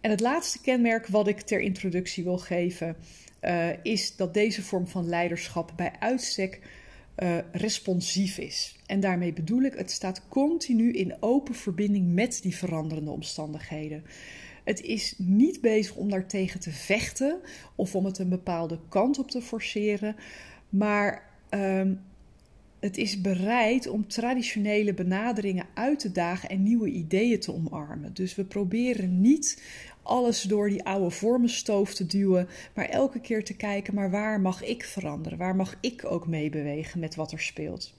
En 0.00 0.10
het 0.10 0.20
laatste 0.20 0.60
kenmerk 0.60 1.06
wat 1.06 1.28
ik 1.28 1.40
ter 1.40 1.60
introductie 1.60 2.24
wil 2.24 2.38
geven, 2.38 2.96
uh, 3.42 3.68
is 3.82 4.16
dat 4.16 4.34
deze 4.34 4.62
vorm 4.62 4.88
van 4.88 5.08
leiderschap 5.08 5.72
bij 5.76 5.92
uitstek 5.98 6.60
uh, 7.18 7.38
responsief 7.52 8.38
is. 8.38 8.78
En 8.86 9.00
daarmee 9.00 9.32
bedoel 9.32 9.62
ik, 9.62 9.74
het 9.74 9.90
staat 9.90 10.28
continu 10.28 10.92
in 10.92 11.16
open 11.20 11.54
verbinding 11.54 12.12
met 12.14 12.38
die 12.42 12.56
veranderende 12.56 13.10
omstandigheden. 13.10 14.04
Het 14.64 14.80
is 14.80 15.14
niet 15.18 15.60
bezig 15.60 15.94
om 15.94 16.10
daartegen 16.10 16.60
te 16.60 16.70
vechten 16.70 17.40
of 17.74 17.94
om 17.94 18.04
het 18.04 18.18
een 18.18 18.28
bepaalde 18.28 18.78
kant 18.88 19.18
op 19.18 19.30
te 19.30 19.42
forceren, 19.42 20.16
maar 20.68 21.30
um, 21.50 22.00
het 22.80 22.96
is 22.96 23.20
bereid 23.20 23.88
om 23.88 24.08
traditionele 24.08 24.94
benaderingen 24.94 25.66
uit 25.74 25.98
te 25.98 26.12
dagen 26.12 26.48
en 26.48 26.62
nieuwe 26.62 26.88
ideeën 26.90 27.40
te 27.40 27.52
omarmen. 27.52 28.14
Dus 28.14 28.34
we 28.34 28.44
proberen 28.44 29.20
niet 29.20 29.62
alles 30.02 30.42
door 30.42 30.68
die 30.68 30.84
oude 30.84 31.10
vormenstoof 31.10 31.94
te 31.94 32.06
duwen, 32.06 32.48
maar 32.74 32.84
elke 32.84 33.20
keer 33.20 33.44
te 33.44 33.56
kijken, 33.56 33.94
maar 33.94 34.10
waar 34.10 34.40
mag 34.40 34.64
ik 34.64 34.84
veranderen? 34.84 35.38
Waar 35.38 35.56
mag 35.56 35.76
ik 35.80 36.04
ook 36.04 36.26
meebewegen 36.26 37.00
met 37.00 37.14
wat 37.14 37.32
er 37.32 37.40
speelt? 37.40 37.98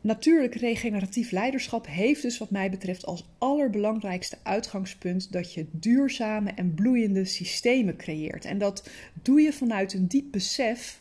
Natuurlijk, 0.00 0.54
regeneratief 0.54 1.30
leiderschap 1.30 1.86
heeft 1.86 2.22
dus 2.22 2.38
wat 2.38 2.50
mij 2.50 2.70
betreft 2.70 3.06
als 3.06 3.28
allerbelangrijkste 3.38 4.36
uitgangspunt 4.42 5.32
dat 5.32 5.54
je 5.54 5.66
duurzame 5.70 6.50
en 6.50 6.74
bloeiende 6.74 7.24
systemen 7.24 7.96
creëert. 7.96 8.44
En 8.44 8.58
dat 8.58 8.90
doe 9.22 9.40
je 9.40 9.52
vanuit 9.52 9.92
een 9.92 10.08
diep 10.08 10.26
besef 10.30 11.00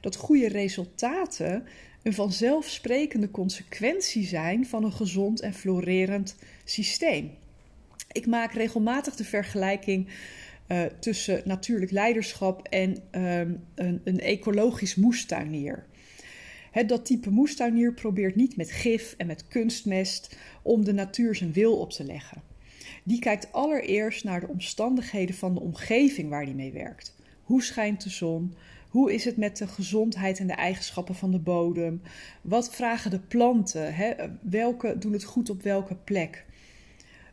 dat 0.00 0.16
goede 0.16 0.48
resultaten 0.48 1.64
een 2.02 2.14
vanzelfsprekende 2.14 3.30
consequentie 3.30 4.26
zijn 4.26 4.66
van 4.66 4.84
een 4.84 4.92
gezond 4.92 5.40
en 5.40 5.54
florerend 5.54 6.36
systeem. 6.64 7.30
Ik 8.12 8.26
maak 8.26 8.52
regelmatig 8.52 9.14
de 9.14 9.24
vergelijking 9.24 10.08
uh, 10.68 10.82
tussen 11.00 11.42
natuurlijk 11.44 11.90
leiderschap 11.90 12.66
en 12.68 12.90
um, 12.90 13.64
een, 13.74 14.00
een 14.04 14.20
ecologisch 14.20 14.94
moestuinier 14.94 15.86
dat 16.86 17.04
type 17.04 17.30
moestuinier 17.30 17.92
probeert 17.92 18.36
niet 18.36 18.56
met 18.56 18.70
gif 18.70 19.14
en 19.16 19.26
met 19.26 19.48
kunstmest 19.48 20.36
om 20.62 20.84
de 20.84 20.92
natuur 20.92 21.34
zijn 21.34 21.52
wil 21.52 21.76
op 21.76 21.90
te 21.90 22.04
leggen. 22.04 22.42
Die 23.04 23.18
kijkt 23.18 23.52
allereerst 23.52 24.24
naar 24.24 24.40
de 24.40 24.48
omstandigheden 24.48 25.34
van 25.34 25.54
de 25.54 25.60
omgeving 25.60 26.28
waar 26.28 26.44
die 26.44 26.54
mee 26.54 26.72
werkt. 26.72 27.16
Hoe 27.42 27.62
schijnt 27.62 28.02
de 28.02 28.10
zon? 28.10 28.54
Hoe 28.88 29.12
is 29.14 29.24
het 29.24 29.36
met 29.36 29.56
de 29.56 29.66
gezondheid 29.66 30.38
en 30.38 30.46
de 30.46 30.52
eigenschappen 30.52 31.14
van 31.14 31.30
de 31.30 31.38
bodem? 31.38 32.02
Wat 32.42 32.74
vragen 32.74 33.10
de 33.10 33.20
planten? 33.20 33.94
Welke 34.42 34.98
doen 34.98 35.12
het 35.12 35.24
goed 35.24 35.50
op 35.50 35.62
welke 35.62 35.94
plek? 35.94 36.44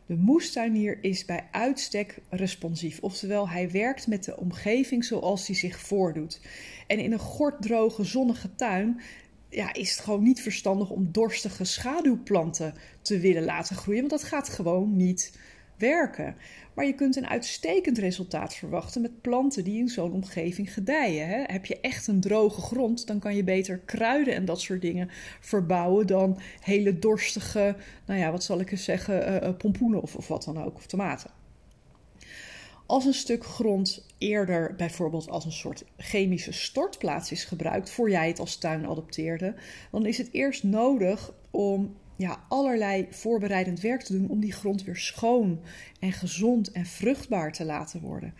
De 0.06 0.16
moestuinier 0.16 0.98
is 1.00 1.24
bij 1.24 1.48
uitstek 1.50 2.18
responsief, 2.28 3.00
oftewel 3.00 3.48
hij 3.48 3.70
werkt 3.70 4.06
met 4.06 4.24
de 4.24 4.36
omgeving 4.36 5.04
zoals 5.04 5.46
die 5.46 5.56
zich 5.56 5.80
voordoet. 5.80 6.40
En 6.86 6.98
in 6.98 7.12
een 7.12 7.18
gorddroge, 7.18 8.04
zonnige 8.04 8.54
tuin 8.54 9.00
ja, 9.48 9.74
is 9.74 9.90
het 9.90 10.00
gewoon 10.00 10.22
niet 10.22 10.42
verstandig 10.42 10.90
om 10.90 11.08
dorstige 11.12 11.64
schaduwplanten 11.64 12.74
te 13.02 13.18
willen 13.18 13.44
laten 13.44 13.76
groeien, 13.76 14.00
want 14.08 14.20
dat 14.20 14.30
gaat 14.30 14.48
gewoon 14.48 14.96
niet 14.96 15.38
werken. 15.76 16.36
Maar 16.74 16.86
je 16.86 16.94
kunt 16.94 17.16
een 17.16 17.28
uitstekend 17.28 17.98
resultaat 17.98 18.54
verwachten 18.54 19.02
met 19.02 19.20
planten 19.20 19.64
die 19.64 19.78
in 19.78 19.88
zo'n 19.88 20.12
omgeving 20.12 20.72
gedijen. 20.72 21.28
Hè? 21.28 21.42
Heb 21.46 21.66
je 21.66 21.80
echt 21.80 22.06
een 22.06 22.20
droge 22.20 22.60
grond, 22.60 23.06
dan 23.06 23.18
kan 23.18 23.36
je 23.36 23.44
beter 23.44 23.78
kruiden 23.78 24.34
en 24.34 24.44
dat 24.44 24.60
soort 24.60 24.80
dingen 24.80 25.08
verbouwen 25.40 26.06
dan 26.06 26.38
hele 26.60 26.98
dorstige, 26.98 27.76
nou 28.06 28.20
ja, 28.20 28.30
wat 28.30 28.44
zal 28.44 28.60
ik 28.60 28.70
eens 28.70 28.84
zeggen, 28.84 29.44
uh, 29.44 29.56
pompoenen 29.56 30.02
of, 30.02 30.16
of 30.16 30.28
wat 30.28 30.44
dan 30.44 30.64
ook, 30.64 30.76
of 30.76 30.86
tomaten. 30.86 31.30
Als 32.88 33.04
een 33.04 33.14
stuk 33.14 33.44
grond 33.44 34.06
eerder 34.18 34.74
bijvoorbeeld 34.76 35.28
als 35.28 35.44
een 35.44 35.52
soort 35.52 35.84
chemische 35.96 36.52
stortplaats 36.52 37.32
is 37.32 37.44
gebruikt, 37.44 37.90
voor 37.90 38.10
jij 38.10 38.28
het 38.28 38.38
als 38.38 38.56
tuin 38.56 38.86
adopteerde, 38.86 39.54
dan 39.90 40.06
is 40.06 40.18
het 40.18 40.28
eerst 40.32 40.62
nodig 40.62 41.34
om 41.50 41.96
ja, 42.16 42.44
allerlei 42.48 43.06
voorbereidend 43.10 43.80
werk 43.80 44.02
te 44.02 44.12
doen 44.12 44.28
om 44.28 44.40
die 44.40 44.52
grond 44.52 44.84
weer 44.84 44.96
schoon 44.96 45.60
en 46.00 46.12
gezond 46.12 46.72
en 46.72 46.86
vruchtbaar 46.86 47.52
te 47.52 47.64
laten 47.64 48.00
worden. 48.00 48.34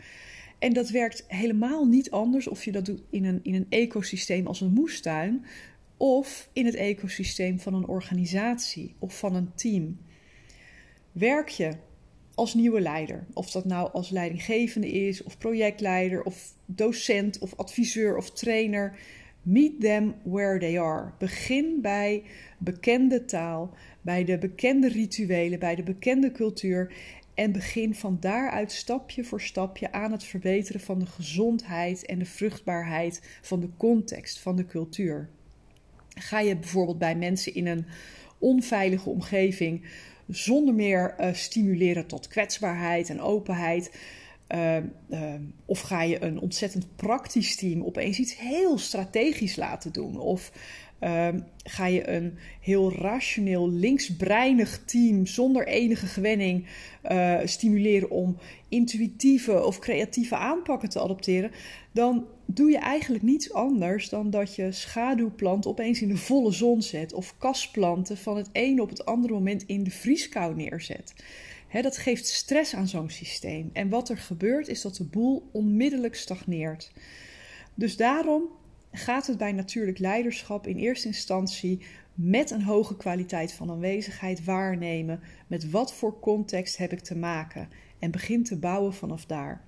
En 0.59 0.73
dat 0.73 0.89
werkt 0.91 1.25
helemaal 1.27 1.85
niet 1.85 2.11
anders 2.11 2.49
of 2.49 2.65
je 2.65 2.73
dat 2.73 2.85
doet 2.85 3.03
in 3.11 3.25
een, 3.25 3.41
in 3.43 3.55
een 3.55 3.67
ecosysteem 3.69 4.47
als 4.47 4.61
een 4.61 4.73
moestuin 4.73 5.45
of 5.97 6.49
in 6.53 6.67
het 6.67 6.75
ecosysteem 6.75 7.61
van 7.61 7.75
een 7.75 7.87
organisatie 7.87 8.95
of 8.99 9.19
van 9.19 9.35
een 9.35 9.55
team. 9.55 9.99
Werk 11.13 11.49
je 11.49 11.73
als 12.39 12.55
nieuwe 12.55 12.81
leider. 12.81 13.27
Of 13.33 13.51
dat 13.51 13.65
nou 13.65 13.91
als 13.93 14.11
leidinggevende 14.11 14.91
is, 14.91 15.23
of 15.23 15.39
projectleider, 15.39 16.23
of 16.23 16.55
docent, 16.67 17.39
of 17.39 17.57
adviseur 17.57 18.17
of 18.17 18.31
trainer. 18.31 18.99
Meet 19.43 19.81
them 19.81 20.15
where 20.23 20.59
they 20.59 20.81
are. 20.81 21.13
Begin 21.19 21.79
bij 21.81 22.23
bekende 22.59 23.25
taal, 23.25 23.75
bij 24.01 24.25
de 24.25 24.39
bekende 24.39 24.89
rituelen, 24.89 25.59
bij 25.59 25.75
de 25.75 25.83
bekende 25.83 26.33
cultuur. 26.33 26.93
En 27.35 27.53
begin 27.53 27.95
van 27.95 28.17
daaruit 28.21 28.73
stapje 28.73 29.25
voor 29.25 29.41
stapje 29.41 29.93
aan 29.93 30.13
het 30.13 30.25
verbeteren 30.25 30.81
van 30.81 30.99
de 30.99 31.07
gezondheid 31.07 32.07
en 32.07 32.19
de 32.19 32.25
vruchtbaarheid 32.25 33.39
van 33.43 33.61
de 33.61 33.69
context, 33.77 34.39
van 34.39 34.57
de 34.57 34.67
cultuur. 34.67 35.29
Ga 36.15 36.41
je 36.41 36.57
bijvoorbeeld 36.57 36.99
bij 36.99 37.17
mensen 37.17 37.55
in 37.55 37.67
een 37.67 37.87
onveilige 38.39 39.11
omgeving 39.11 39.85
zonder 40.29 40.75
meer 40.75 41.15
uh, 41.21 41.33
stimuleren 41.33 42.07
tot 42.07 42.29
kwetsbaarheid 42.29 43.11
en 43.11 43.21
openheid. 43.21 43.91
Uh, 44.55 44.77
uh, 45.11 45.35
of 45.65 45.81
ga 45.81 46.03
je 46.03 46.23
een 46.23 46.41
ontzettend 46.41 46.97
praktisch 46.97 47.57
team 47.57 47.85
opeens 47.85 48.19
iets 48.19 48.39
heel 48.39 48.79
strategisch 48.79 49.57
laten 49.57 49.93
doen? 49.93 50.19
Of 50.19 50.53
Ehm, 50.99 51.41
ga 51.65 51.87
je 51.87 52.09
een 52.09 52.39
heel 52.61 52.93
rationeel, 52.93 53.71
linksbreinig 53.71 54.83
team 54.85 55.27
zonder 55.27 55.67
enige 55.67 56.07
gewenning 56.07 56.67
uh, 57.11 57.39
stimuleren 57.45 58.11
om 58.11 58.37
intuïtieve 58.69 59.65
of 59.65 59.79
creatieve 59.79 60.37
aanpakken 60.37 60.89
te 60.89 61.01
adopteren, 61.01 61.51
dan 61.93 62.27
doe 62.47 62.71
je 62.71 62.79
eigenlijk 62.79 63.25
niets 63.25 63.53
anders 63.53 64.09
dan 64.09 64.31
dat 64.31 64.55
je 64.55 64.73
schaduwplanten 64.73 65.71
opeens 65.71 66.03
in 66.03 66.09
de 66.09 66.17
volle 66.17 66.53
zon 66.53 66.83
zet 66.83 67.13
of 67.13 67.35
kasplanten 67.39 68.17
van 68.17 68.37
het 68.37 68.49
ene 68.53 68.83
op 68.83 68.89
het 68.89 69.05
andere 69.05 69.33
moment 69.35 69.65
in 69.67 69.83
de 69.83 69.91
vrieskou 69.91 70.55
neerzet. 70.55 71.15
dat 71.83 71.97
geeft 71.97 72.27
stress 72.27 72.75
aan 72.75 72.89
zo'n 72.89 73.11
systeem. 73.11 73.71
En 73.73 73.89
wat 73.89 74.09
er 74.09 74.19
gebeurt 74.19 74.69
is 74.69 74.83
dat 74.83 74.97
de 74.97 75.05
boel 75.05 75.49
onmiddellijk 75.53 76.15
stagneert. 76.15 76.93
Dus 77.75 77.97
daarom 77.97 78.43
gaat 78.93 79.27
het 79.27 79.39
bij 79.39 79.53
natuurlijk 79.53 79.99
leiderschap 79.99 80.67
in 80.67 80.77
eerste 80.77 81.07
instantie 81.07 81.81
met 82.15 82.51
een 82.51 82.63
hoge 82.63 82.97
kwaliteit 82.97 83.53
van 83.53 83.71
aanwezigheid 83.71 84.45
waarnemen. 84.45 85.21
Met 85.47 85.71
wat 85.71 85.95
voor 85.95 86.21
context 86.21 86.77
heb 86.77 86.93
ik 86.93 87.01
te 87.01 87.17
maken? 87.17 87.69
En 87.99 88.11
begin 88.11 88.45
te 88.45 88.59
bouwen 88.59 88.95
vanaf 88.95 89.27
daar. 89.27 89.65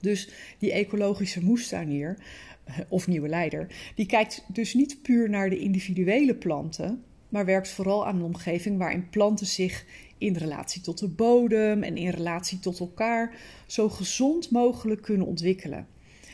Dus 0.00 0.30
die 0.58 0.72
ecologische 0.72 1.44
moestuinier 1.44 2.18
eh, 2.64 2.78
of 2.88 3.06
nieuwe 3.06 3.28
leider, 3.28 3.92
die 3.94 4.06
kijkt 4.06 4.44
dus 4.48 4.74
niet 4.74 5.02
puur 5.02 5.30
naar 5.30 5.50
de 5.50 5.58
individuele 5.58 6.34
planten, 6.34 7.04
maar 7.28 7.44
werkt 7.44 7.68
vooral 7.68 8.06
aan 8.06 8.16
een 8.16 8.22
omgeving 8.22 8.78
waarin 8.78 9.08
planten 9.08 9.46
zich 9.46 9.84
in 10.18 10.36
relatie 10.36 10.82
tot 10.82 10.98
de 10.98 11.08
bodem 11.08 11.82
en 11.82 11.96
in 11.96 12.10
relatie 12.10 12.58
tot 12.58 12.80
elkaar 12.80 13.34
zo 13.66 13.88
gezond 13.88 14.50
mogelijk 14.50 15.02
kunnen 15.02 15.26
ontwikkelen. 15.26 15.86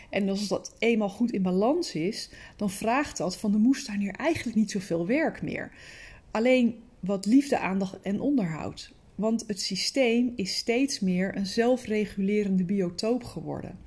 En 0.09 0.29
als 0.29 0.49
dat 0.49 0.75
eenmaal 0.79 1.09
goed 1.09 1.33
in 1.33 1.43
balans 1.43 1.95
is, 1.95 2.31
dan 2.57 2.71
vraagt 2.71 3.17
dat 3.17 3.37
van 3.37 3.53
de 3.53 3.59
moestuinier 3.59 4.15
eigenlijk 4.15 4.57
niet 4.57 4.71
zoveel 4.71 5.07
werk 5.07 5.43
meer. 5.43 5.73
Alleen 6.31 6.83
wat 7.00 7.27
liefde, 7.27 7.59
aandacht 7.59 8.00
en 8.03 8.21
onderhoud. 8.21 8.93
Want 9.15 9.45
het 9.47 9.61
systeem 9.61 10.33
is 10.37 10.57
steeds 10.57 11.00
meer 11.00 11.37
een 11.37 11.47
zelfregulerende 11.47 12.65
biotoop 12.65 13.25
geworden. 13.25 13.79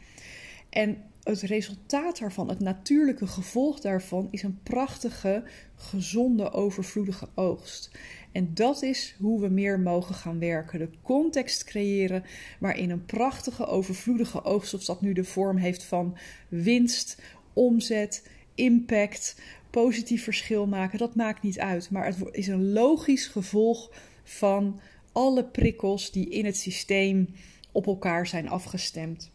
En 0.70 0.98
het 1.24 1.42
resultaat 1.42 2.20
daarvan, 2.20 2.50
het 2.50 2.60
natuurlijke 2.60 3.28
gevolg 3.28 3.80
daarvan, 3.80 4.28
is 4.32 4.44
een 4.44 4.60
prachtige, 4.64 5.44
gezonde, 5.76 6.52
overvloedige 6.52 7.30
oogst. 7.36 7.92
En 8.32 8.54
dat 8.54 8.82
is 8.82 9.16
hoe 9.20 9.42
we 9.42 9.48
meer 9.48 9.80
mogen 9.80 10.16
gaan 10.16 10.40
werken. 10.40 10.80
De 10.80 10.90
context 11.02 11.64
creëren 11.64 12.24
waarin 12.60 12.90
een 12.90 13.06
prachtige, 13.06 13.66
overvloedige 13.66 14.44
oogst, 14.44 14.74
of 14.74 14.86
dat 14.86 15.02
nu 15.02 15.14
de 15.14 15.24
vorm 15.24 15.58
heeft 15.58 15.84
van 15.84 16.18
winst, 16.50 17.22
omzet, 17.54 18.30
impact, 18.56 19.42
positief 19.70 20.24
verschil 20.24 20.68
maken, 20.68 20.98
dat 20.98 21.16
maakt 21.16 21.42
niet 21.42 21.60
uit. 21.60 21.90
Maar 21.90 22.06
het 22.06 22.18
is 22.32 22.48
een 22.48 22.72
logisch 22.72 23.28
gevolg 23.28 23.92
van 24.24 24.80
alle 25.12 25.46
prikkels 25.46 26.12
die 26.12 26.30
in 26.30 26.46
het 26.46 26.58
systeem 26.58 27.28
op 27.72 27.88
elkaar 27.88 28.28
zijn 28.28 28.50
afgestemd. 28.50 29.32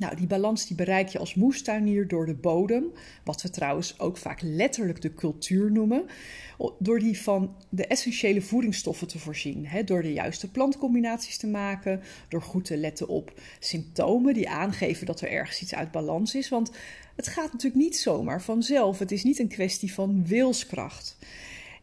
Nou, 0.00 0.16
die 0.16 0.26
balans 0.26 0.66
die 0.66 0.76
bereik 0.76 1.08
je 1.08 1.18
als 1.18 1.34
moestuinier 1.34 2.08
door 2.08 2.26
de 2.26 2.34
bodem, 2.34 2.84
wat 3.24 3.42
we 3.42 3.50
trouwens 3.50 3.98
ook 3.98 4.16
vaak 4.16 4.40
letterlijk 4.42 5.02
de 5.02 5.14
cultuur 5.14 5.72
noemen, 5.72 6.04
door 6.78 6.98
die 6.98 7.20
van 7.20 7.56
de 7.68 7.86
essentiële 7.86 8.42
voedingsstoffen 8.42 9.06
te 9.06 9.18
voorzien, 9.18 9.66
hè, 9.66 9.84
door 9.84 10.02
de 10.02 10.12
juiste 10.12 10.50
plantcombinaties 10.50 11.36
te 11.36 11.46
maken, 11.46 12.00
door 12.28 12.42
goed 12.42 12.64
te 12.64 12.76
letten 12.76 13.08
op 13.08 13.40
symptomen 13.58 14.34
die 14.34 14.48
aangeven 14.48 15.06
dat 15.06 15.20
er 15.20 15.30
ergens 15.30 15.62
iets 15.62 15.74
uit 15.74 15.90
balans 15.90 16.34
is, 16.34 16.48
want 16.48 16.70
het 17.16 17.28
gaat 17.28 17.52
natuurlijk 17.52 17.82
niet 17.82 17.96
zomaar 17.96 18.42
vanzelf. 18.42 18.98
Het 18.98 19.12
is 19.12 19.24
niet 19.24 19.38
een 19.38 19.48
kwestie 19.48 19.92
van 19.92 20.26
wilskracht. 20.26 21.16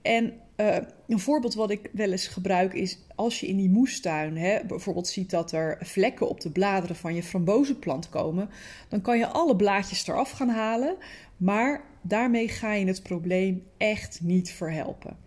En 0.02 0.34
uh, 0.58 0.78
een 1.08 1.20
voorbeeld 1.20 1.54
wat 1.54 1.70
ik 1.70 1.90
wel 1.94 2.12
eens 2.12 2.28
gebruik 2.28 2.74
is 2.74 3.00
als 3.16 3.40
je 3.40 3.48
in 3.48 3.58
die 3.58 3.70
moestuin 3.70 4.38
hè, 4.38 4.66
bijvoorbeeld 4.66 5.08
ziet 5.08 5.30
dat 5.30 5.52
er 5.52 5.78
vlekken 5.82 6.30
op 6.30 6.42
de 6.42 6.52
bladeren 6.52 6.96
van 6.96 7.16
je 7.16 7.24
frambozenplant 7.24 8.10
komen, 8.10 8.50
dan 8.90 9.02
kan 9.02 9.18
je 9.18 9.28
alle 9.28 9.56
blaadjes 9.56 10.08
eraf 10.08 10.32
gaan 10.32 10.50
halen, 10.50 10.96
maar 11.38 11.84
daarmee 12.02 12.48
ga 12.48 12.74
je 12.74 12.86
het 12.86 13.04
probleem 13.04 13.64
echt 13.78 14.20
niet 14.22 14.52
verhelpen. 14.52 15.18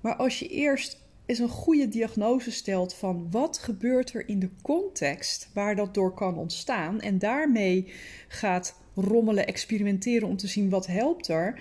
Maar 0.00 0.16
als 0.16 0.38
je 0.38 0.48
eerst 0.48 1.04
eens 1.26 1.38
een 1.38 1.48
goede 1.48 1.88
diagnose 1.88 2.50
stelt 2.50 2.94
van 2.94 3.26
wat 3.30 3.58
gebeurt 3.58 4.14
er 4.14 4.28
in 4.28 4.38
de 4.38 4.50
context 4.62 5.50
waar 5.54 5.76
dat 5.76 5.94
door 5.94 6.14
kan 6.14 6.38
ontstaan 6.38 7.00
en 7.00 7.18
daarmee 7.18 7.92
gaat 8.28 8.80
rommelen, 8.94 9.46
experimenteren 9.46 10.28
om 10.28 10.36
te 10.36 10.46
zien 10.46 10.70
wat 10.70 10.86
helpt 10.86 11.28
er, 11.28 11.60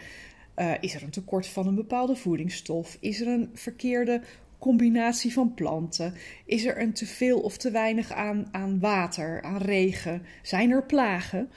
uh, 0.56 0.74
is 0.80 0.96
er 0.96 1.04
een 1.04 1.10
tekort 1.10 1.48
van 1.48 1.68
een 1.68 1.76
bepaalde 1.76 2.16
voedingsstof? 2.16 2.98
Is 3.00 3.22
er 3.22 3.28
een 3.28 3.50
verkeerde 3.54 4.22
combinatie 4.60 5.34
van 5.34 5.54
planten? 5.54 6.14
Is 6.46 6.66
er 6.66 6.82
een 6.82 6.94
te 6.94 7.06
veel 7.06 7.40
of 7.40 7.58
te 7.58 7.72
weinig 7.72 8.12
aan, 8.12 8.48
aan 8.52 8.80
water, 8.80 9.42
aan 9.42 9.62
regen? 9.62 10.22
Zijn 10.42 10.72
er 10.72 10.84
plagen? 10.84 11.50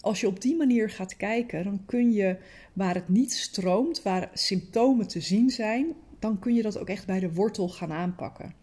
Als 0.00 0.20
je 0.20 0.26
op 0.26 0.40
die 0.40 0.56
manier 0.56 0.90
gaat 0.90 1.16
kijken, 1.16 1.64
dan 1.64 1.82
kun 1.86 2.12
je 2.12 2.36
waar 2.72 2.94
het 2.94 3.08
niet 3.08 3.32
stroomt, 3.32 4.02
waar 4.02 4.30
symptomen 4.34 5.08
te 5.08 5.20
zien 5.20 5.50
zijn, 5.50 5.86
dan 6.18 6.38
kun 6.38 6.54
je 6.54 6.62
dat 6.62 6.78
ook 6.78 6.88
echt 6.88 7.06
bij 7.06 7.20
de 7.20 7.32
wortel 7.32 7.68
gaan 7.68 7.92
aanpakken. 7.92 8.54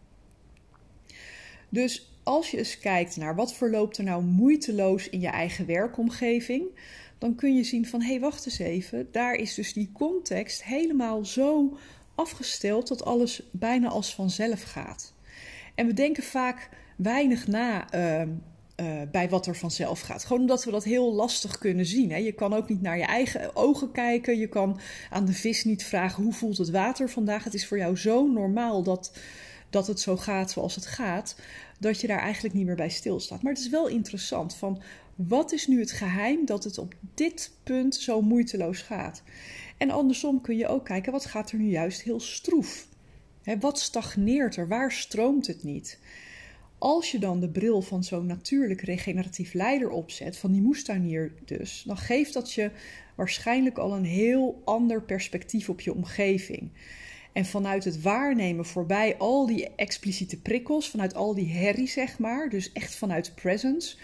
Dus 1.70 2.14
als 2.24 2.52
je 2.52 2.58
eens 2.58 2.80
kijkt 2.80 3.18
naar 3.18 3.36
wat 3.36 3.54
verloopt 3.54 3.98
er 3.98 4.04
nou 4.04 4.24
moeiteloos 4.24 5.10
in 5.10 5.20
je 5.20 5.28
eigen 5.28 5.66
werkomgeving, 5.66 6.64
dan 7.20 7.36
kun 7.36 7.56
je 7.56 7.64
zien 7.64 7.86
van 7.86 8.02
hé, 8.02 8.08
hey, 8.08 8.20
wacht 8.20 8.46
eens 8.46 8.60
even, 8.60 9.08
daar 9.12 9.34
is 9.34 9.54
dus 9.54 9.74
die 9.74 9.92
context 9.94 10.64
helemaal 10.64 11.26
zo 11.26 11.78
afgesteld 12.16 12.88
dat 12.88 13.06
alles 13.06 13.42
bijna 13.52 13.88
als 13.88 14.16
vanzelf 14.16 14.64
gaat. 14.64 15.14
En 15.76 15.88
we 15.88 15.94
denken 15.94 16.24
vaak 16.24 16.70
weinig 16.96 17.48
na 17.48 17.90
ehm, 17.92 18.30
eh, 18.76 19.02
bij 19.12 19.30
wat 19.30 19.48
er 19.48 19.56
vanzelf 19.56 20.02
gaat. 20.02 20.24
Gewoon 20.24 20.42
omdat 20.42 20.64
we 20.64 20.72
dat 20.72 20.84
heel 20.84 21.14
lastig 21.14 21.58
kunnen 21.58 21.86
zien. 21.86 22.12
Hè. 22.12 22.18
Je 22.18 22.32
kan 22.32 22.54
ook 22.54 22.70
niet 22.70 22.82
naar 22.82 22.98
je 22.98 23.04
eigen 23.04 23.56
ogen 23.56 23.92
kijken. 23.92 24.38
Je 24.38 24.48
kan 24.48 24.80
aan 25.10 25.26
de 25.26 25.34
vis 25.34 25.64
niet 25.64 25.84
vragen 25.84 26.24
hoe 26.24 26.34
voelt 26.34 26.58
het 26.58 26.70
water 26.70 27.10
vandaag. 27.10 27.44
Het 27.44 27.54
is 27.54 27.68
voor 27.68 27.78
jou 27.78 27.98
zo 27.98 28.28
normaal 28.28 28.84
dat, 28.84 29.18
dat 29.70 29.88
het 29.88 30.00
zo 30.00 30.18
gaat 30.18 30.52
zoals 30.52 30.76
het 30.76 30.86
gaat, 30.86 31.36
dat 31.80 32.02
je 32.02 32.08
daar 32.08 32.20
eigenlijk 32.20 32.56
niet 32.56 32.66
meer 32.66 32.76
bij 32.76 32.90
stilstaat. 32.90 33.42
Maar 33.42 33.54
het 33.54 33.62
is 33.62 33.70
wel 33.70 33.88
interessant 33.88 34.56
van 34.56 34.82
wat 35.28 35.52
is 35.52 35.68
nu 35.68 35.80
het 35.80 35.92
geheim 35.92 36.46
dat 36.46 36.64
het 36.64 36.78
op 36.78 36.94
dit 37.14 37.52
punt 37.64 37.96
zo 37.96 38.22
moeiteloos 38.22 38.82
gaat? 38.82 39.24
En 39.78 39.90
andersom 39.90 40.42
kun 40.42 40.58
je 40.58 40.68
ook 40.68 40.86
kijken, 40.86 41.12
wat 41.12 41.26
gaat 41.26 41.52
er 41.52 41.58
nu 41.58 41.70
juist 41.70 42.02
heel 42.02 42.20
stroef? 42.20 42.88
wat 43.60 43.80
stagneert 43.80 44.56
er? 44.56 44.68
Waar 44.68 44.92
stroomt 44.92 45.48
het 45.48 45.64
niet? 45.64 46.00
Als 46.78 47.12
je 47.12 47.20
dan 47.20 47.40
de 47.40 47.50
bril 47.50 47.82
van 47.82 48.04
zo'n 48.04 48.26
natuurlijk 48.26 48.82
regeneratief 48.82 49.54
leider 49.54 49.90
opzet, 49.90 50.38
van 50.38 50.52
die 50.52 50.62
moestuinier 50.62 51.32
dus, 51.46 51.84
dan 51.86 51.98
geeft 51.98 52.34
dat 52.34 52.54
je 52.54 52.72
waarschijnlijk 53.16 53.78
al 53.78 53.96
een 53.96 54.06
heel 54.06 54.62
ander 54.66 55.02
perspectief 55.02 55.70
op 55.70 55.82
je 55.82 55.94
omgeving. 55.94 56.72
En 57.34 57.46
vanuit 57.46 57.84
het 57.84 58.02
waarnemen 58.02 58.66
voorbij 58.66 59.18
al 59.18 59.46
die 59.46 59.76
expliciete 59.76 60.42
prikkels, 60.42 60.90
vanuit 60.90 61.16
al 61.16 61.36
die 61.36 61.54
herrie 61.54 61.88
zeg 61.88 62.20
maar, 62.20 62.50
dus 62.50 62.72
echt 62.72 62.96
vanuit 62.96 63.36
presence, 63.36 63.98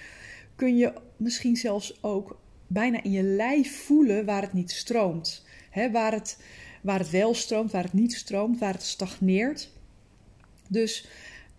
kun 0.55 0.77
je 0.77 0.93
misschien 1.17 1.55
zelfs 1.55 2.03
ook 2.03 2.39
bijna 2.67 3.03
in 3.03 3.11
je 3.11 3.23
lijf 3.23 3.83
voelen 3.83 4.25
waar 4.25 4.41
het 4.41 4.53
niet 4.53 4.71
stroomt. 4.71 5.45
waar, 5.91 6.11
het, 6.11 6.43
waar 6.81 6.99
het 6.99 7.09
wel 7.09 7.33
stroomt, 7.33 7.71
waar 7.71 7.83
het 7.83 7.93
niet 7.93 8.13
stroomt, 8.13 8.59
waar 8.59 8.73
het 8.73 8.83
stagneert. 8.83 9.71
Dus 10.69 11.07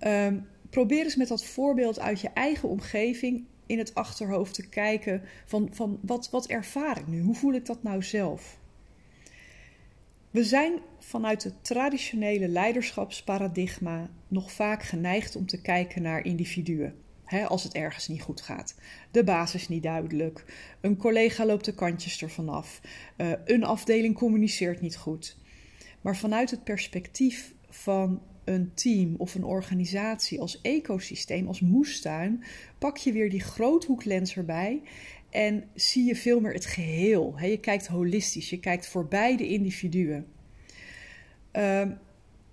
um, 0.01 0.47
probeer 0.71 1.05
eens 1.05 1.17
met 1.17 1.29
dat 1.29 1.45
voorbeeld 1.45 2.01
uit 2.01 2.21
je 2.21 2.29
eigen 2.29 2.69
omgeving 2.69 3.45
in 3.67 3.79
het 3.79 3.95
achterhoofd 3.95 4.55
te 4.55 4.69
kijken 4.69 5.23
van, 5.47 5.69
van 5.73 5.99
wat, 6.03 6.31
wat 6.31 6.47
ervaar 6.47 6.99
ik 6.99 7.07
nu? 7.07 7.21
Hoe 7.21 7.35
voel 7.35 7.53
ik 7.53 7.67
dat 7.67 7.83
nou 7.83 8.03
zelf? 8.03 8.59
We 10.31 10.45
zijn 10.45 10.73
vanuit 10.99 11.43
het 11.43 11.65
traditionele 11.65 12.49
leiderschapsparadigma 12.49 14.11
nog 14.29 14.53
vaak 14.53 14.83
geneigd 14.83 15.37
om 15.37 15.47
te 15.47 15.61
kijken 15.61 16.03
naar 16.03 16.25
individuen 16.25 16.95
als 17.47 17.63
het 17.63 17.75
ergens 17.75 18.09
niet 18.09 18.23
goed 18.23 18.41
gaat. 18.41 18.75
De 19.11 19.25
basis 19.25 19.69
niet 19.69 19.83
duidelijk. 19.83 20.45
Een 20.81 20.97
collega 20.97 21.47
loopt 21.47 21.65
de 21.65 21.75
kantjes 21.75 22.23
ervan 22.23 22.49
af. 22.49 22.81
Uh, 23.17 23.33
een 23.45 23.65
afdeling 23.65 24.15
communiceert 24.15 24.81
niet 24.81 24.97
goed. 24.97 25.37
Maar 26.01 26.17
vanuit 26.17 26.51
het 26.51 26.65
perspectief 26.65 27.55
van 27.69 28.23
een 28.45 28.71
team 28.75 29.15
of 29.19 29.35
een 29.35 29.45
organisatie 29.45 30.41
als 30.41 30.61
ecosysteem, 30.61 31.47
als 31.47 31.61
moestuin, 31.61 32.45
pak 32.79 32.97
je 32.97 33.13
weer 33.13 33.31
die 33.31 33.41
groothoeklens 33.41 34.37
erbij 34.37 34.83
en 35.31 35.65
zie 35.75 36.05
je 36.05 36.17
veel 36.17 36.41
meer 36.41 36.53
het 36.53 36.67
geheel. 36.67 37.39
je 37.41 37.61
kijkt 37.61 37.87
holistisch, 37.87 38.51
je 38.51 38.61
kijkt 38.61 38.87
voorbij 38.87 39.37
de 39.37 39.49
individuen. 39.49 40.27
Uh, 41.53 41.83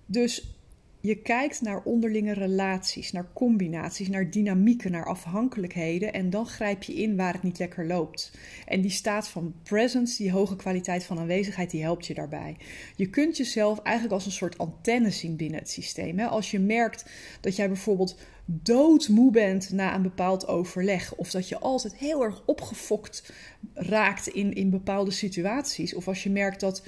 dus 0.05 0.57
je 1.05 1.15
kijkt 1.15 1.61
naar 1.61 1.83
onderlinge 1.83 2.33
relaties, 2.33 3.11
naar 3.11 3.27
combinaties, 3.33 4.09
naar 4.09 4.29
dynamieken, 4.29 4.91
naar 4.91 5.05
afhankelijkheden 5.05 6.13
en 6.13 6.29
dan 6.29 6.45
grijp 6.45 6.83
je 6.83 6.93
in 6.93 7.15
waar 7.15 7.33
het 7.33 7.43
niet 7.43 7.59
lekker 7.59 7.87
loopt. 7.87 8.31
En 8.65 8.81
die 8.81 8.91
staat 8.91 9.27
van 9.27 9.53
presence, 9.63 10.17
die 10.17 10.31
hoge 10.31 10.55
kwaliteit 10.55 11.03
van 11.03 11.19
aanwezigheid, 11.19 11.71
die 11.71 11.81
helpt 11.81 12.05
je 12.05 12.13
daarbij. 12.13 12.55
Je 12.95 13.09
kunt 13.09 13.37
jezelf 13.37 13.79
eigenlijk 13.79 14.15
als 14.15 14.25
een 14.25 14.31
soort 14.31 14.57
antenne 14.57 15.11
zien 15.11 15.35
binnen 15.35 15.59
het 15.59 15.69
systeem. 15.69 16.19
Als 16.19 16.51
je 16.51 16.59
merkt 16.59 17.05
dat 17.41 17.55
jij 17.55 17.67
bijvoorbeeld 17.67 18.17
doodmoe 18.45 19.31
bent 19.31 19.71
na 19.71 19.95
een 19.95 20.01
bepaald 20.01 20.47
overleg, 20.47 21.15
of 21.15 21.31
dat 21.31 21.49
je 21.49 21.59
altijd 21.59 21.95
heel 21.95 22.23
erg 22.23 22.43
opgefokt 22.45 23.33
raakt 23.73 24.27
in, 24.27 24.53
in 24.53 24.69
bepaalde 24.69 25.11
situaties, 25.11 25.95
of 25.95 26.07
als 26.07 26.23
je 26.23 26.29
merkt 26.29 26.59
dat 26.59 26.83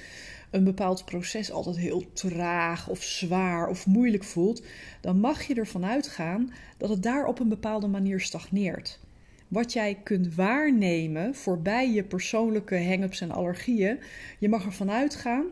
een 0.51 0.63
bepaald 0.63 1.05
proces 1.05 1.51
altijd 1.51 1.77
heel 1.77 2.13
traag 2.13 2.89
of 2.89 3.03
zwaar 3.03 3.67
of 3.67 3.85
moeilijk 3.85 4.23
voelt, 4.23 4.63
dan 5.01 5.19
mag 5.19 5.43
je 5.43 5.55
ervan 5.55 5.85
uitgaan 5.85 6.53
dat 6.77 6.89
het 6.89 7.03
daar 7.03 7.25
op 7.25 7.39
een 7.39 7.49
bepaalde 7.49 7.87
manier 7.87 8.19
stagneert. 8.19 8.99
Wat 9.47 9.73
jij 9.73 9.99
kunt 10.03 10.35
waarnemen 10.35 11.35
voorbij 11.35 11.91
je 11.91 12.03
persoonlijke 12.03 12.83
hang-ups 12.83 13.21
en 13.21 13.31
allergieën, 13.31 13.99
je 14.39 14.49
mag 14.49 14.65
ervan 14.65 14.91
uitgaan 14.91 15.45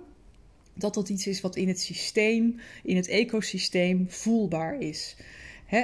dat 0.73 0.93
dat 0.93 1.10
iets 1.10 1.27
is 1.27 1.41
wat 1.41 1.56
in 1.56 1.67
het 1.67 1.79
systeem, 1.79 2.60
in 2.84 2.95
het 2.95 3.08
ecosysteem 3.08 4.06
voelbaar 4.10 4.79
is. 4.79 5.15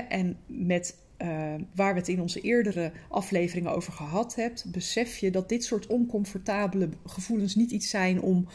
En 0.09 0.37
met 0.45 0.95
uh, 1.21 1.53
waar 1.75 1.93
we 1.93 1.99
het 1.99 2.07
in 2.07 2.21
onze 2.21 2.41
eerdere 2.41 2.91
afleveringen 3.09 3.75
over 3.75 3.93
gehad 3.93 4.35
hebben, 4.35 4.71
besef 4.71 5.17
je 5.17 5.31
dat 5.31 5.49
dit 5.49 5.63
soort 5.63 5.87
oncomfortabele 5.87 6.89
gevoelens 7.05 7.55
niet 7.55 7.71
iets 7.71 7.89
zijn 7.89 8.21
om 8.21 8.47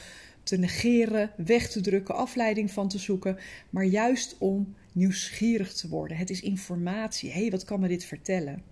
te 0.45 0.59
negeren, 0.59 1.31
weg 1.37 1.71
te 1.71 1.81
drukken, 1.81 2.15
afleiding 2.15 2.71
van 2.71 2.89
te 2.89 2.99
zoeken, 2.99 3.39
maar 3.71 3.85
juist 3.85 4.37
om 4.39 4.75
nieuwsgierig 4.93 5.73
te 5.73 5.89
worden. 5.89 6.17
Het 6.17 6.31
is 6.31 6.41
informatie. 6.41 7.31
Hé, 7.31 7.41
hey, 7.41 7.51
wat 7.51 7.65
kan 7.65 7.81
me 7.81 7.89
dit 7.89 8.05
vertellen? 8.05 8.63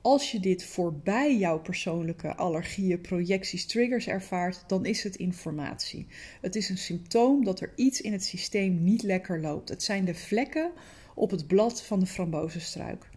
Als 0.00 0.32
je 0.32 0.40
dit 0.40 0.64
voorbij 0.64 1.36
jouw 1.36 1.60
persoonlijke 1.60 2.34
allergieën, 2.34 3.00
projecties, 3.00 3.66
triggers 3.66 4.06
ervaart, 4.06 4.64
dan 4.66 4.86
is 4.86 5.02
het 5.02 5.16
informatie. 5.16 6.06
Het 6.40 6.56
is 6.56 6.68
een 6.68 6.78
symptoom 6.78 7.44
dat 7.44 7.60
er 7.60 7.72
iets 7.76 8.00
in 8.00 8.12
het 8.12 8.24
systeem 8.24 8.84
niet 8.84 9.02
lekker 9.02 9.40
loopt. 9.40 9.68
Het 9.68 9.82
zijn 9.82 10.04
de 10.04 10.14
vlekken 10.14 10.70
op 11.14 11.30
het 11.30 11.46
blad 11.46 11.82
van 11.82 12.00
de 12.00 12.06
frambozenstruik. 12.06 13.08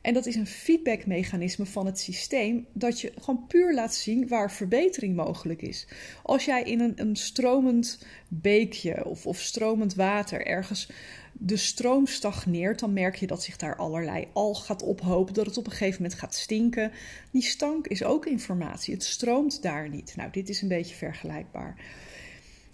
En 0.00 0.14
dat 0.14 0.26
is 0.26 0.34
een 0.34 0.46
feedbackmechanisme 0.46 1.66
van 1.66 1.86
het 1.86 1.98
systeem 1.98 2.66
dat 2.72 3.00
je 3.00 3.12
gewoon 3.20 3.46
puur 3.46 3.74
laat 3.74 3.94
zien 3.94 4.28
waar 4.28 4.52
verbetering 4.52 5.16
mogelijk 5.16 5.62
is. 5.62 5.86
Als 6.22 6.44
jij 6.44 6.62
in 6.62 6.80
een, 6.80 6.92
een 6.96 7.16
stromend 7.16 8.06
beekje 8.28 9.04
of, 9.04 9.26
of 9.26 9.40
stromend 9.40 9.94
water 9.94 10.46
ergens 10.46 10.90
de 11.32 11.56
stroom 11.56 12.06
stagneert, 12.06 12.78
dan 12.78 12.92
merk 12.92 13.16
je 13.16 13.26
dat 13.26 13.42
zich 13.42 13.56
daar 13.56 13.76
allerlei 13.76 14.26
al 14.32 14.54
gaat 14.54 14.82
ophopen, 14.82 15.34
dat 15.34 15.46
het 15.46 15.56
op 15.56 15.66
een 15.66 15.72
gegeven 15.72 16.02
moment 16.02 16.20
gaat 16.20 16.34
stinken. 16.34 16.92
Die 17.30 17.42
stank 17.42 17.86
is 17.86 18.04
ook 18.04 18.26
informatie. 18.26 18.94
Het 18.94 19.04
stroomt 19.04 19.62
daar 19.62 19.88
niet. 19.88 20.12
Nou, 20.16 20.30
dit 20.30 20.48
is 20.48 20.62
een 20.62 20.68
beetje 20.68 20.94
vergelijkbaar. 20.94 21.76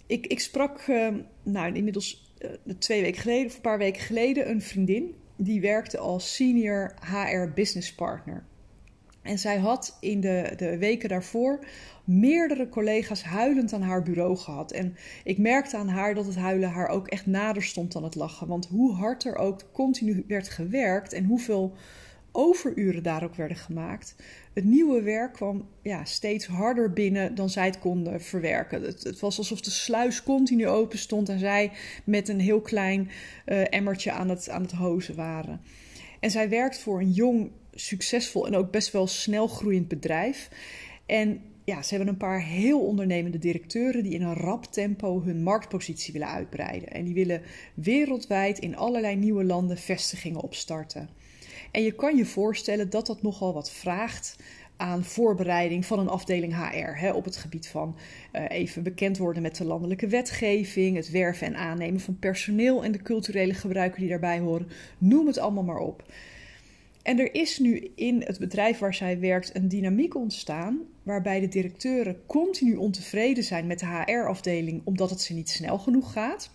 Ik, 0.05 0.27
ik 0.27 0.39
sprak, 0.39 0.87
uh, 0.87 1.07
nou, 1.43 1.73
inmiddels 1.73 2.33
uh, 2.39 2.75
twee 2.79 3.01
weken 3.01 3.21
geleden, 3.21 3.45
of 3.45 3.55
een 3.55 3.61
paar 3.61 3.77
weken 3.77 4.01
geleden, 4.01 4.49
een 4.49 4.61
vriendin 4.61 5.15
die 5.37 5.61
werkte 5.61 5.97
als 5.97 6.35
senior 6.35 6.93
HR 7.01 7.53
business 7.53 7.95
partner. 7.95 8.43
En 9.21 9.39
zij 9.39 9.57
had 9.57 9.97
in 9.99 10.19
de, 10.19 10.53
de 10.57 10.77
weken 10.77 11.09
daarvoor 11.09 11.65
meerdere 12.03 12.69
collega's 12.69 13.23
huilend 13.23 13.73
aan 13.73 13.81
haar 13.81 14.03
bureau 14.03 14.35
gehad. 14.35 14.71
En 14.71 14.95
ik 15.23 15.37
merkte 15.37 15.77
aan 15.77 15.89
haar 15.89 16.13
dat 16.13 16.25
het 16.25 16.35
huilen 16.35 16.69
haar 16.69 16.87
ook 16.87 17.07
echt 17.07 17.25
nader 17.25 17.63
stond 17.63 17.91
dan 17.91 18.03
het 18.03 18.15
lachen. 18.15 18.47
Want 18.47 18.67
hoe 18.67 18.93
hard 18.93 19.23
er 19.23 19.35
ook 19.35 19.61
continu 19.71 20.23
werd 20.27 20.49
gewerkt 20.49 21.13
en 21.13 21.25
hoeveel 21.25 21.73
overuren 22.31 23.03
daar 23.03 23.23
ook 23.23 23.35
werden 23.35 23.57
gemaakt. 23.57 24.15
Het 24.53 24.63
nieuwe 24.63 25.01
werk 25.01 25.33
kwam 25.33 25.67
ja, 25.81 26.05
steeds 26.05 26.45
harder 26.45 26.93
binnen 26.93 27.35
dan 27.35 27.49
zij 27.49 27.65
het 27.65 27.79
konden 27.79 28.21
verwerken. 28.21 28.81
Het, 28.81 29.03
het 29.03 29.19
was 29.19 29.37
alsof 29.37 29.61
de 29.61 29.69
sluis 29.69 30.23
continu 30.23 30.67
open 30.67 30.97
stond 30.97 31.29
en 31.29 31.39
zij 31.39 31.71
met 32.03 32.29
een 32.29 32.39
heel 32.39 32.61
klein 32.61 33.09
uh, 33.45 33.73
emmertje 33.73 34.11
aan 34.11 34.29
het, 34.29 34.49
aan 34.49 34.61
het 34.61 34.71
hozen 34.71 35.15
waren. 35.15 35.61
En 36.19 36.31
zij 36.31 36.49
werkt 36.49 36.79
voor 36.79 36.99
een 36.99 37.11
jong, 37.11 37.51
succesvol 37.73 38.47
en 38.47 38.55
ook 38.55 38.71
best 38.71 38.91
wel 38.91 39.07
snel 39.07 39.47
groeiend 39.47 39.87
bedrijf. 39.87 40.49
En 41.05 41.41
ja, 41.63 41.81
ze 41.81 41.95
hebben 41.95 42.13
een 42.13 42.19
paar 42.19 42.41
heel 42.41 42.79
ondernemende 42.79 43.37
directeuren 43.37 44.03
die 44.03 44.13
in 44.13 44.21
een 44.21 44.33
rap 44.33 44.65
tempo 44.65 45.21
hun 45.21 45.43
marktpositie 45.43 46.13
willen 46.13 46.27
uitbreiden. 46.27 46.89
En 46.89 47.05
die 47.05 47.13
willen 47.13 47.41
wereldwijd 47.73 48.59
in 48.59 48.77
allerlei 48.77 49.15
nieuwe 49.15 49.43
landen 49.43 49.77
vestigingen 49.77 50.41
opstarten. 50.41 51.09
En 51.71 51.83
je 51.83 51.91
kan 51.91 52.17
je 52.17 52.25
voorstellen 52.25 52.89
dat 52.89 53.05
dat 53.05 53.21
nogal 53.21 53.53
wat 53.53 53.71
vraagt 53.71 54.35
aan 54.77 55.03
voorbereiding 55.03 55.85
van 55.85 55.99
een 55.99 56.07
afdeling 56.07 56.55
HR 56.55 56.99
hè, 56.99 57.11
op 57.11 57.25
het 57.25 57.37
gebied 57.37 57.67
van 57.67 57.95
uh, 58.33 58.45
even 58.49 58.83
bekend 58.83 59.17
worden 59.17 59.41
met 59.41 59.55
de 59.55 59.65
landelijke 59.65 60.07
wetgeving, 60.07 60.95
het 60.95 61.09
werven 61.09 61.47
en 61.47 61.55
aannemen 61.55 61.99
van 61.99 62.19
personeel 62.19 62.83
en 62.83 62.91
de 62.91 63.01
culturele 63.01 63.53
gebruiken 63.53 63.99
die 63.99 64.09
daarbij 64.09 64.39
horen. 64.39 64.69
Noem 64.97 65.27
het 65.27 65.37
allemaal 65.37 65.63
maar 65.63 65.79
op. 65.79 66.03
En 67.03 67.19
er 67.19 67.33
is 67.33 67.59
nu 67.59 67.91
in 67.95 68.23
het 68.25 68.39
bedrijf 68.39 68.79
waar 68.79 68.93
zij 68.93 69.19
werkt 69.19 69.55
een 69.55 69.67
dynamiek 69.67 70.15
ontstaan 70.15 70.79
waarbij 71.03 71.39
de 71.39 71.47
directeuren 71.47 72.25
continu 72.25 72.75
ontevreden 72.75 73.43
zijn 73.43 73.67
met 73.67 73.79
de 73.79 73.85
HR-afdeling 73.85 74.81
omdat 74.83 75.09
het 75.09 75.21
ze 75.21 75.33
niet 75.33 75.49
snel 75.49 75.77
genoeg 75.77 76.11
gaat. 76.11 76.49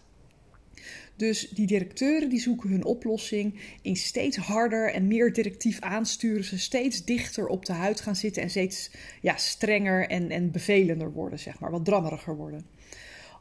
Dus 1.17 1.49
die 1.49 1.67
directeuren 1.67 2.29
die 2.29 2.41
zoeken 2.41 2.71
hun 2.71 2.85
oplossing 2.85 3.61
in 3.83 3.97
steeds 3.97 4.37
harder 4.37 4.93
en 4.93 5.07
meer 5.07 5.33
directief 5.33 5.81
aansturen. 5.81 6.45
Ze 6.45 6.59
steeds 6.59 7.05
dichter 7.05 7.47
op 7.47 7.67
de 7.67 7.73
huid 7.73 8.01
gaan 8.01 8.17
zitten 8.17 8.43
en 8.43 8.51
steeds 8.51 8.91
ja, 9.21 9.37
strenger 9.37 10.09
en, 10.09 10.31
en 10.31 10.51
bevelender 10.51 11.13
worden, 11.13 11.39
zeg 11.39 11.59
maar, 11.59 11.71
wat 11.71 11.85
drammeriger 11.85 12.37
worden. 12.37 12.65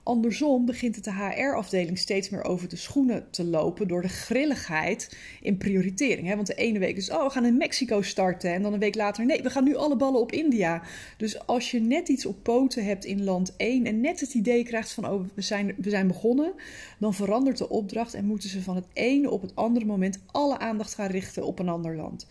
Andersom 0.04 0.66
begint 0.66 0.96
het 0.96 1.04
de 1.04 1.12
HR-afdeling 1.12 1.98
steeds 1.98 2.30
meer 2.30 2.44
over 2.44 2.70
de 2.70 2.76
schoenen 2.76 3.28
te 3.30 3.44
lopen 3.44 3.88
door 3.88 4.02
de 4.02 4.10
grilligheid 4.10 5.18
in 5.42 5.58
prioritering. 5.58 6.36
Want 6.36 6.48
de 6.48 6.56
ene 6.56 6.80
week 6.80 6.98
is, 6.98 7.12
oh, 7.12 7.24
we 7.24 7.30
gaan 7.30 7.46
in 7.46 7.58
Mexico 7.58 8.02
starten. 8.02 8.54
En 8.54 8.62
dan 8.62 8.74
een 8.74 8.80
week 8.80 8.96
later, 8.96 9.26
nee, 9.26 9.42
we 9.42 9.50
gaan 9.50 9.64
nu 9.64 9.76
alle 9.76 9.96
ballen 9.96 10.20
op 10.20 10.32
India. 10.32 10.82
Dus 11.18 11.48
als 11.48 11.72
je 11.72 11.80
net 11.80 12.10
iets 12.10 12.26
op 12.26 12.44
poten 12.44 12.86
hebt 12.86 13.06
in 13.06 13.24
land 13.24 13.54
1 13.58 13.86
en 13.86 14.02
net 14.02 14.20
het 14.20 14.34
idee 14.34 14.64
krijgt 14.64 14.92
van, 14.92 15.10
oh, 15.10 15.26
we 15.34 15.42
zijn, 15.42 15.76
we 15.78 15.90
zijn 15.90 16.08
begonnen, 16.08 16.54
dan 17.00 17.14
verandert 17.14 17.58
de 17.58 17.70
opdracht 17.70 18.14
en 18.14 18.26
moeten 18.26 18.50
ze 18.50 18.62
van 18.62 18.76
het 18.76 18.88
ene 18.94 19.30
op 19.30 19.42
het 19.42 19.56
andere 19.56 19.86
moment 19.86 20.20
alle 20.32 20.60
aandacht 20.60 20.94
gaan 20.94 21.10
richten 21.10 21.46
op 21.46 21.60
een 21.60 21.70
ander 21.70 21.96
land. 21.96 22.28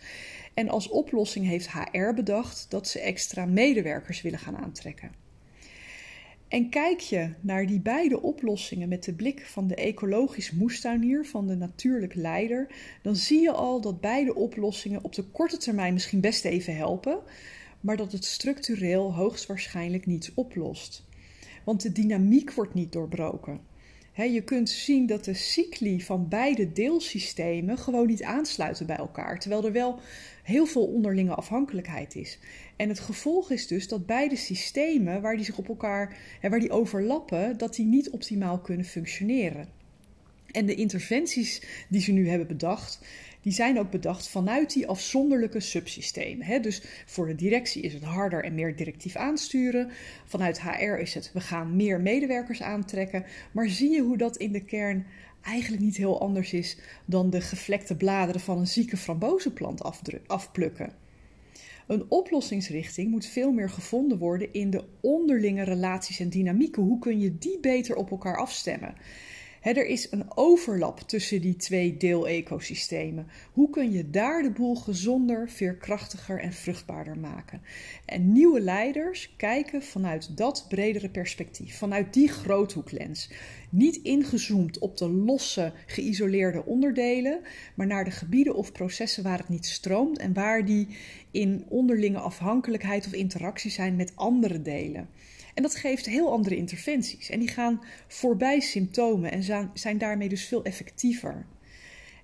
En 0.53 0.69
als 0.69 0.89
oplossing 0.89 1.45
heeft 1.45 1.71
HR 1.71 2.13
bedacht 2.15 2.65
dat 2.69 2.87
ze 2.87 2.99
extra 2.99 3.45
medewerkers 3.45 4.21
willen 4.21 4.39
gaan 4.39 4.57
aantrekken. 4.57 5.20
En 6.51 6.69
kijk 6.69 6.99
je 6.99 7.33
naar 7.41 7.65
die 7.65 7.79
beide 7.79 8.21
oplossingen 8.21 8.89
met 8.89 9.03
de 9.03 9.13
blik 9.13 9.45
van 9.45 9.67
de 9.67 9.75
ecologisch 9.75 10.51
moestuinier, 10.51 11.25
van 11.25 11.47
de 11.47 11.55
natuurlijk 11.55 12.15
leider, 12.15 12.67
dan 13.01 13.15
zie 13.15 13.41
je 13.41 13.51
al 13.51 13.81
dat 13.81 14.01
beide 14.01 14.35
oplossingen 14.35 15.03
op 15.03 15.13
de 15.13 15.23
korte 15.23 15.57
termijn 15.57 15.93
misschien 15.93 16.21
best 16.21 16.45
even 16.45 16.75
helpen, 16.75 17.19
maar 17.81 17.97
dat 17.97 18.11
het 18.11 18.25
structureel 18.25 19.13
hoogstwaarschijnlijk 19.13 20.05
niets 20.05 20.33
oplost. 20.33 21.03
Want 21.63 21.81
de 21.81 21.91
dynamiek 21.91 22.53
wordt 22.53 22.73
niet 22.73 22.91
doorbroken. 22.91 23.59
Je 24.13 24.41
kunt 24.43 24.69
zien 24.69 25.05
dat 25.05 25.25
de 25.25 25.33
cycli 25.33 26.01
van 26.01 26.27
beide 26.27 26.71
deelsystemen 26.71 27.77
gewoon 27.77 28.07
niet 28.07 28.23
aansluiten 28.23 28.85
bij 28.85 28.95
elkaar, 28.95 29.39
terwijl 29.39 29.65
er 29.65 29.71
wel 29.71 29.99
heel 30.43 30.65
veel 30.65 30.85
onderlinge 30.85 31.35
afhankelijkheid 31.35 32.15
is. 32.15 32.39
En 32.75 32.89
het 32.89 32.99
gevolg 32.99 33.51
is 33.51 33.67
dus 33.67 33.87
dat 33.87 34.05
beide 34.05 34.35
systemen, 34.35 35.21
waar 35.21 35.35
die 35.35 35.45
zich 35.45 35.57
op 35.57 35.67
elkaar, 35.67 36.17
waar 36.41 36.59
die 36.59 36.71
overlappen, 36.71 37.57
dat 37.57 37.75
die 37.75 37.85
niet 37.85 38.09
optimaal 38.09 38.59
kunnen 38.59 38.85
functioneren. 38.85 39.67
En 40.51 40.65
de 40.65 40.75
interventies 40.75 41.61
die 41.89 42.01
ze 42.01 42.11
nu 42.11 42.29
hebben 42.29 42.47
bedacht, 42.47 42.99
die 43.41 43.53
zijn 43.53 43.79
ook 43.79 43.91
bedacht 43.91 44.29
vanuit 44.29 44.73
die 44.73 44.87
afzonderlijke 44.87 45.59
subsystemen. 45.59 46.45
Hè? 46.45 46.59
Dus 46.59 46.81
voor 47.05 47.27
de 47.27 47.35
directie 47.35 47.81
is 47.81 47.93
het 47.93 48.03
harder 48.03 48.43
en 48.43 48.55
meer 48.55 48.75
directief 48.75 49.15
aansturen. 49.15 49.91
Vanuit 50.25 50.61
HR 50.61 50.99
is 50.99 51.13
het 51.13 51.31
we 51.33 51.39
gaan 51.39 51.75
meer 51.75 52.01
medewerkers 52.01 52.61
aantrekken. 52.61 53.25
Maar 53.51 53.69
zie 53.69 53.89
je 53.89 54.01
hoe 54.01 54.17
dat 54.17 54.37
in 54.37 54.51
de 54.51 54.63
kern 54.63 55.05
eigenlijk 55.41 55.83
niet 55.83 55.97
heel 55.97 56.21
anders 56.21 56.53
is 56.53 56.77
dan 57.05 57.29
de 57.29 57.41
gevlekte 57.41 57.95
bladeren 57.95 58.41
van 58.41 58.57
een 58.57 58.67
zieke 58.67 58.97
frambozenplant 58.97 59.83
afplukken. 60.27 60.93
Een 61.87 62.05
oplossingsrichting 62.09 63.09
moet 63.09 63.25
veel 63.25 63.51
meer 63.51 63.69
gevonden 63.69 64.17
worden 64.17 64.53
in 64.53 64.69
de 64.69 64.83
onderlinge 65.01 65.63
relaties 65.63 66.19
en 66.19 66.29
dynamieken. 66.29 66.83
Hoe 66.83 66.99
kun 66.99 67.19
je 67.19 67.37
die 67.37 67.59
beter 67.59 67.95
op 67.95 68.11
elkaar 68.11 68.37
afstemmen? 68.37 68.95
Er 69.61 69.85
is 69.85 70.11
een 70.11 70.25
overlap 70.35 70.99
tussen 70.99 71.41
die 71.41 71.55
twee 71.55 71.97
deelecosystemen. 71.97 73.27
Hoe 73.51 73.69
kun 73.69 73.91
je 73.91 74.09
daar 74.09 74.41
de 74.41 74.51
boel 74.51 74.75
gezonder, 74.75 75.49
veerkrachtiger 75.49 76.39
en 76.39 76.53
vruchtbaarder 76.53 77.17
maken? 77.17 77.61
En 78.05 78.31
nieuwe 78.31 78.61
leiders 78.61 79.33
kijken 79.37 79.83
vanuit 79.83 80.37
dat 80.37 80.65
bredere 80.69 81.09
perspectief, 81.09 81.77
vanuit 81.77 82.13
die 82.13 82.27
groothoeklens. 82.27 83.29
Niet 83.69 83.95
ingezoomd 83.95 84.79
op 84.79 84.97
de 84.97 85.09
losse, 85.09 85.73
geïsoleerde 85.85 86.65
onderdelen, 86.65 87.39
maar 87.75 87.87
naar 87.87 88.05
de 88.05 88.11
gebieden 88.11 88.55
of 88.55 88.71
processen 88.71 89.23
waar 89.23 89.37
het 89.37 89.49
niet 89.49 89.65
stroomt 89.65 90.17
en 90.17 90.33
waar 90.33 90.65
die 90.65 90.87
in 91.31 91.65
onderlinge 91.67 92.19
afhankelijkheid 92.19 93.05
of 93.05 93.13
interactie 93.13 93.71
zijn 93.71 93.95
met 93.95 94.11
andere 94.15 94.61
delen. 94.61 95.09
En 95.53 95.63
dat 95.63 95.75
geeft 95.75 96.05
heel 96.05 96.31
andere 96.31 96.55
interventies. 96.55 97.29
En 97.29 97.39
die 97.39 97.49
gaan 97.49 97.83
voorbij 98.07 98.59
symptomen 98.59 99.31
en 99.31 99.69
zijn 99.73 99.97
daarmee 99.97 100.29
dus 100.29 100.45
veel 100.45 100.63
effectiever. 100.63 101.45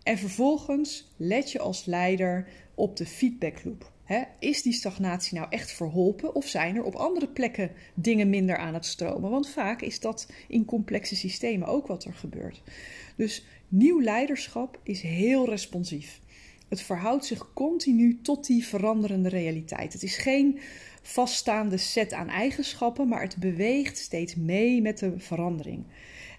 En 0.03 0.17
vervolgens 0.17 1.07
let 1.17 1.51
je 1.51 1.59
als 1.59 1.85
leider 1.85 2.47
op 2.75 2.95
de 2.95 3.05
feedbackloop. 3.05 3.91
is 4.39 4.61
die 4.61 4.73
stagnatie 4.73 5.37
nou 5.37 5.47
echt 5.49 5.71
verholpen 5.71 6.35
of 6.35 6.47
zijn 6.47 6.75
er 6.75 6.83
op 6.83 6.95
andere 6.95 7.27
plekken 7.27 7.71
dingen 7.93 8.29
minder 8.29 8.57
aan 8.57 8.73
het 8.73 8.85
stromen? 8.85 9.29
Want 9.29 9.49
vaak 9.49 9.81
is 9.81 9.99
dat 9.99 10.31
in 10.47 10.65
complexe 10.65 11.15
systemen 11.15 11.67
ook 11.67 11.87
wat 11.87 12.03
er 12.03 12.13
gebeurt. 12.13 12.61
Dus 13.15 13.45
nieuw 13.67 14.01
leiderschap 14.01 14.79
is 14.83 15.01
heel 15.01 15.49
responsief. 15.49 16.21
Het 16.69 16.81
verhoudt 16.81 17.25
zich 17.25 17.53
continu 17.53 18.19
tot 18.21 18.45
die 18.45 18.65
veranderende 18.65 19.29
realiteit. 19.29 19.93
Het 19.93 20.03
is 20.03 20.17
geen 20.17 20.59
vaststaande 21.07 21.77
set 21.77 22.13
aan 22.13 22.29
eigenschappen, 22.29 23.07
maar 23.07 23.21
het 23.21 23.37
beweegt 23.37 23.97
steeds 23.97 24.35
mee 24.35 24.81
met 24.81 24.99
de 24.99 25.13
verandering. 25.17 25.83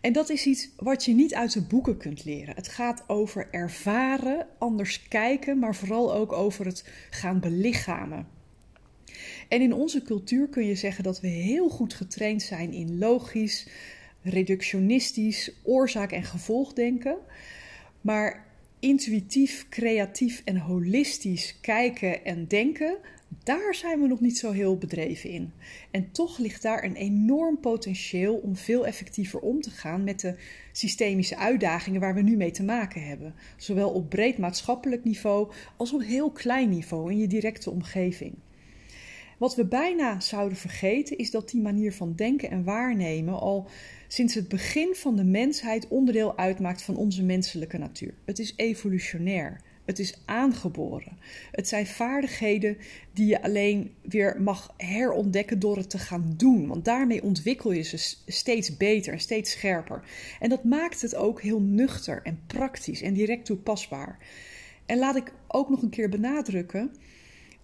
En 0.00 0.12
dat 0.12 0.28
is 0.30 0.46
iets 0.46 0.68
wat 0.76 1.04
je 1.04 1.14
niet 1.14 1.34
uit 1.34 1.52
de 1.52 1.62
boeken 1.62 1.96
kunt 1.96 2.24
leren. 2.24 2.54
Het 2.54 2.68
gaat 2.68 3.04
over 3.06 3.48
ervaren, 3.50 4.46
anders 4.58 5.02
kijken, 5.08 5.58
maar 5.58 5.74
vooral 5.74 6.14
ook 6.14 6.32
over 6.32 6.66
het 6.66 6.84
gaan 7.10 7.40
belichamen. 7.40 8.28
En 9.48 9.60
in 9.60 9.72
onze 9.72 10.02
cultuur 10.02 10.48
kun 10.48 10.66
je 10.66 10.74
zeggen 10.74 11.04
dat 11.04 11.20
we 11.20 11.28
heel 11.28 11.68
goed 11.68 11.94
getraind 11.94 12.42
zijn 12.42 12.72
in 12.72 12.98
logisch, 12.98 13.68
reductionistisch, 14.22 15.52
oorzaak- 15.62 16.12
en 16.12 16.24
gevolgdenken. 16.24 17.16
Maar 18.00 18.46
intuïtief, 18.80 19.68
creatief 19.68 20.42
en 20.44 20.56
holistisch 20.56 21.60
kijken 21.60 22.24
en 22.24 22.46
denken 22.46 22.96
daar 23.42 23.74
zijn 23.74 24.00
we 24.00 24.06
nog 24.06 24.20
niet 24.20 24.38
zo 24.38 24.52
heel 24.52 24.76
bedreven 24.76 25.30
in. 25.30 25.52
En 25.90 26.10
toch 26.10 26.38
ligt 26.38 26.62
daar 26.62 26.84
een 26.84 26.94
enorm 26.94 27.60
potentieel 27.60 28.34
om 28.34 28.56
veel 28.56 28.86
effectiever 28.86 29.40
om 29.40 29.60
te 29.60 29.70
gaan 29.70 30.04
met 30.04 30.20
de 30.20 30.34
systemische 30.72 31.36
uitdagingen 31.36 32.00
waar 32.00 32.14
we 32.14 32.22
nu 32.22 32.36
mee 32.36 32.50
te 32.50 32.62
maken 32.62 33.06
hebben. 33.06 33.34
Zowel 33.56 33.90
op 33.90 34.08
breed 34.08 34.38
maatschappelijk 34.38 35.04
niveau 35.04 35.52
als 35.76 35.92
op 35.92 36.02
heel 36.02 36.30
klein 36.30 36.68
niveau 36.68 37.10
in 37.10 37.18
je 37.18 37.26
directe 37.26 37.70
omgeving. 37.70 38.34
Wat 39.38 39.54
we 39.54 39.64
bijna 39.64 40.20
zouden 40.20 40.58
vergeten 40.58 41.18
is 41.18 41.30
dat 41.30 41.50
die 41.50 41.60
manier 41.60 41.92
van 41.92 42.14
denken 42.14 42.50
en 42.50 42.64
waarnemen 42.64 43.40
al 43.40 43.68
sinds 44.08 44.34
het 44.34 44.48
begin 44.48 44.94
van 44.94 45.16
de 45.16 45.24
mensheid 45.24 45.88
onderdeel 45.88 46.36
uitmaakt 46.38 46.82
van 46.82 46.96
onze 46.96 47.22
menselijke 47.22 47.78
natuur. 47.78 48.14
Het 48.24 48.38
is 48.38 48.52
evolutionair. 48.56 49.60
Het 49.88 49.98
is 49.98 50.14
aangeboren. 50.24 51.18
Het 51.50 51.68
zijn 51.68 51.86
vaardigheden 51.86 52.76
die 53.12 53.26
je 53.26 53.42
alleen 53.42 53.94
weer 54.02 54.42
mag 54.42 54.74
herontdekken 54.76 55.58
door 55.58 55.76
het 55.76 55.90
te 55.90 55.98
gaan 55.98 56.34
doen. 56.36 56.66
Want 56.66 56.84
daarmee 56.84 57.22
ontwikkel 57.22 57.72
je 57.72 57.82
ze 57.82 58.16
steeds 58.26 58.76
beter 58.76 59.12
en 59.12 59.20
steeds 59.20 59.50
scherper. 59.50 60.02
En 60.40 60.48
dat 60.48 60.64
maakt 60.64 61.00
het 61.00 61.14
ook 61.14 61.42
heel 61.42 61.60
nuchter 61.60 62.20
en 62.22 62.40
praktisch 62.46 63.02
en 63.02 63.14
direct 63.14 63.44
toepasbaar. 63.44 64.18
En 64.86 64.98
laat 64.98 65.16
ik 65.16 65.32
ook 65.46 65.68
nog 65.68 65.82
een 65.82 65.90
keer 65.90 66.08
benadrukken 66.08 66.94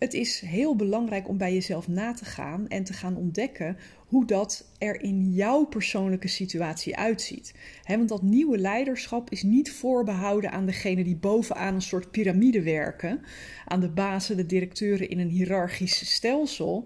het 0.04 0.14
is 0.14 0.40
heel 0.40 0.76
belangrijk 0.76 1.28
om 1.28 1.36
bij 1.36 1.52
jezelf 1.52 1.88
na 1.88 2.12
te 2.12 2.24
gaan 2.24 2.68
en 2.68 2.84
te 2.84 2.92
gaan 2.92 3.16
ontdekken 3.16 3.76
hoe 4.06 4.26
dat 4.26 4.68
er 4.78 5.02
in 5.02 5.32
jouw 5.32 5.64
persoonlijke 5.64 6.28
situatie 6.28 6.96
uitziet. 6.96 7.54
want 7.86 8.08
dat 8.08 8.22
nieuwe 8.22 8.58
leiderschap 8.58 9.30
is 9.30 9.42
niet 9.42 9.72
voorbehouden 9.72 10.50
aan 10.50 10.66
degene 10.66 11.04
die 11.04 11.16
bovenaan 11.16 11.74
een 11.74 11.82
soort 11.82 12.10
piramide 12.10 12.62
werken, 12.62 13.20
aan 13.66 13.80
de 13.80 13.88
bazen, 13.88 14.36
de 14.36 14.46
directeuren 14.46 15.08
in 15.08 15.18
een 15.18 15.28
hiërarchisch 15.28 16.14
stelsel. 16.14 16.84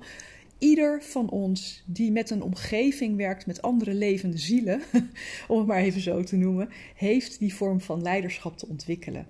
Ieder 0.59 1.02
van 1.02 1.31
ons 1.31 1.83
die 1.87 2.12
met 2.12 2.31
een 2.31 2.42
omgeving 2.42 3.16
werkt 3.16 3.46
met 3.46 3.62
andere 3.62 3.94
levende 3.94 4.38
zielen, 4.38 4.83
om 5.48 5.59
het 5.59 5.66
maar 5.66 5.81
even 5.81 6.00
zo 6.00 6.22
te 6.22 6.37
noemen, 6.37 6.68
heeft 6.94 7.38
die 7.38 7.54
vorm 7.54 7.81
van 7.81 8.02
leiderschap 8.02 8.59
te 8.59 8.68
ontwikkelen. 8.68 9.26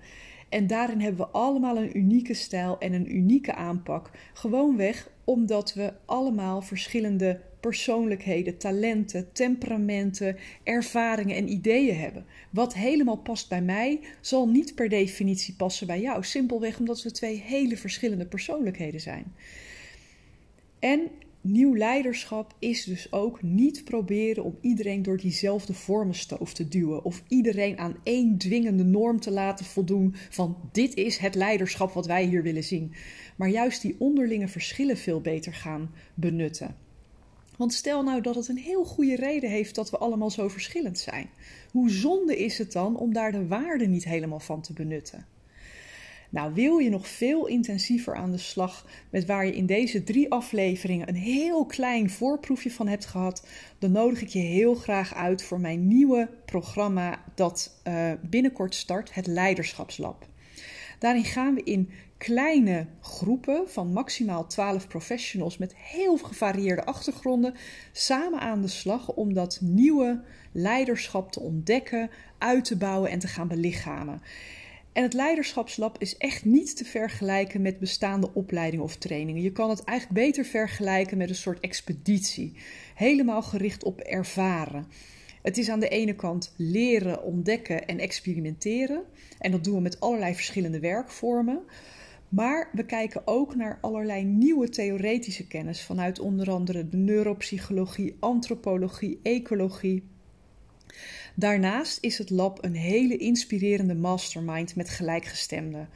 En 0.48 0.66
daarin 0.66 1.00
hebben 1.00 1.26
we 1.26 1.32
allemaal 1.32 1.76
een 1.76 1.96
unieke 1.96 2.34
stijl 2.34 2.78
en 2.78 2.92
een 2.92 3.16
unieke 3.16 3.54
aanpak. 3.54 4.10
Gewoonweg 4.32 5.10
omdat 5.24 5.74
we 5.74 5.92
allemaal 6.04 6.62
verschillende 6.62 7.40
persoonlijkheden, 7.60 8.58
talenten, 8.58 9.32
temperamenten, 9.32 10.36
ervaringen 10.62 11.36
en 11.36 11.48
ideeën 11.48 11.96
hebben. 11.96 12.26
Wat 12.50 12.74
helemaal 12.74 13.16
past 13.16 13.48
bij 13.48 13.62
mij, 13.62 14.00
zal 14.20 14.48
niet 14.48 14.74
per 14.74 14.88
definitie 14.88 15.54
passen 15.54 15.86
bij 15.86 16.00
jou. 16.00 16.24
Simpelweg 16.24 16.78
omdat 16.78 17.02
we 17.02 17.10
twee 17.10 17.42
hele 17.46 17.76
verschillende 17.76 18.26
persoonlijkheden 18.26 19.00
zijn. 19.00 19.34
En 20.78 21.10
nieuw 21.40 21.74
leiderschap 21.74 22.54
is 22.58 22.84
dus 22.84 23.12
ook 23.12 23.42
niet 23.42 23.84
proberen 23.84 24.44
om 24.44 24.58
iedereen 24.60 25.02
door 25.02 25.16
diezelfde 25.16 25.74
vormenstoof 25.74 26.54
te 26.54 26.68
duwen 26.68 27.04
of 27.04 27.22
iedereen 27.28 27.78
aan 27.78 27.96
één 28.02 28.38
dwingende 28.38 28.84
norm 28.84 29.20
te 29.20 29.30
laten 29.30 29.64
voldoen 29.64 30.14
van 30.30 30.56
dit 30.72 30.94
is 30.94 31.16
het 31.16 31.34
leiderschap 31.34 31.92
wat 31.92 32.06
wij 32.06 32.24
hier 32.24 32.42
willen 32.42 32.64
zien, 32.64 32.92
maar 33.36 33.48
juist 33.48 33.82
die 33.82 33.96
onderlinge 33.98 34.48
verschillen 34.48 34.96
veel 34.96 35.20
beter 35.20 35.54
gaan 35.54 35.90
benutten. 36.14 36.76
Want 37.56 37.72
stel 37.72 38.02
nou 38.02 38.20
dat 38.20 38.34
het 38.34 38.48
een 38.48 38.56
heel 38.56 38.84
goede 38.84 39.16
reden 39.16 39.50
heeft 39.50 39.74
dat 39.74 39.90
we 39.90 39.98
allemaal 39.98 40.30
zo 40.30 40.48
verschillend 40.48 40.98
zijn. 40.98 41.30
Hoe 41.70 41.90
zonde 41.90 42.36
is 42.36 42.58
het 42.58 42.72
dan 42.72 42.96
om 42.96 43.12
daar 43.12 43.32
de 43.32 43.46
waarde 43.46 43.86
niet 43.86 44.04
helemaal 44.04 44.40
van 44.40 44.60
te 44.60 44.72
benutten? 44.72 45.26
Nou, 46.30 46.54
wil 46.54 46.78
je 46.78 46.90
nog 46.90 47.08
veel 47.08 47.46
intensiever 47.46 48.14
aan 48.14 48.30
de 48.30 48.38
slag 48.38 48.86
met 49.10 49.26
waar 49.26 49.46
je 49.46 49.56
in 49.56 49.66
deze 49.66 50.04
drie 50.04 50.30
afleveringen 50.30 51.08
een 51.08 51.14
heel 51.14 51.66
klein 51.66 52.10
voorproefje 52.10 52.70
van 52.70 52.88
hebt 52.88 53.06
gehad, 53.06 53.46
dan 53.78 53.92
nodig 53.92 54.20
ik 54.20 54.28
je 54.28 54.38
heel 54.38 54.74
graag 54.74 55.14
uit 55.14 55.42
voor 55.42 55.60
mijn 55.60 55.88
nieuwe 55.88 56.28
programma 56.44 57.24
dat 57.34 57.80
uh, 57.88 58.12
binnenkort 58.22 58.74
start, 58.74 59.14
het 59.14 59.26
Leiderschapslab. 59.26 60.26
Daarin 60.98 61.24
gaan 61.24 61.54
we 61.54 61.62
in 61.62 61.90
kleine 62.18 62.86
groepen 63.00 63.62
van 63.66 63.92
maximaal 63.92 64.46
12 64.46 64.88
professionals 64.88 65.58
met 65.58 65.76
heel 65.76 66.16
gevarieerde 66.16 66.84
achtergronden 66.84 67.54
samen 67.92 68.40
aan 68.40 68.62
de 68.62 68.68
slag 68.68 69.12
om 69.12 69.34
dat 69.34 69.58
nieuwe 69.62 70.22
leiderschap 70.52 71.32
te 71.32 71.40
ontdekken, 71.40 72.10
uit 72.38 72.64
te 72.64 72.76
bouwen 72.76 73.10
en 73.10 73.18
te 73.18 73.28
gaan 73.28 73.48
belichamen. 73.48 74.22
En 74.92 75.02
het 75.02 75.12
leiderschapslab 75.12 75.98
is 75.98 76.16
echt 76.16 76.44
niet 76.44 76.76
te 76.76 76.84
vergelijken 76.84 77.62
met 77.62 77.78
bestaande 77.78 78.30
opleidingen 78.34 78.84
of 78.84 78.96
trainingen. 78.96 79.42
Je 79.42 79.52
kan 79.52 79.70
het 79.70 79.84
eigenlijk 79.84 80.20
beter 80.20 80.44
vergelijken 80.44 81.18
met 81.18 81.28
een 81.28 81.34
soort 81.34 81.60
expeditie, 81.60 82.52
helemaal 82.94 83.42
gericht 83.42 83.84
op 83.84 84.00
ervaren. 84.00 84.86
Het 85.42 85.58
is 85.58 85.68
aan 85.68 85.80
de 85.80 85.88
ene 85.88 86.14
kant 86.14 86.54
leren, 86.56 87.22
ontdekken 87.22 87.86
en 87.86 87.98
experimenteren. 87.98 89.02
En 89.38 89.50
dat 89.50 89.64
doen 89.64 89.74
we 89.74 89.80
met 89.80 90.00
allerlei 90.00 90.34
verschillende 90.34 90.80
werkvormen. 90.80 91.62
Maar 92.28 92.70
we 92.72 92.84
kijken 92.84 93.22
ook 93.24 93.54
naar 93.54 93.78
allerlei 93.80 94.24
nieuwe 94.24 94.68
theoretische 94.68 95.46
kennis 95.46 95.82
vanuit 95.82 96.18
onder 96.18 96.50
andere 96.50 96.88
de 96.88 96.96
neuropsychologie, 96.96 98.16
antropologie, 98.20 99.20
ecologie, 99.22 100.02
Daarnaast 101.38 101.98
is 102.00 102.18
het 102.18 102.30
lab 102.30 102.64
een 102.64 102.74
hele 102.74 103.16
inspirerende 103.16 103.94
mastermind 103.94 104.76
met 104.76 104.88
gelijkgestemden. 104.88 105.88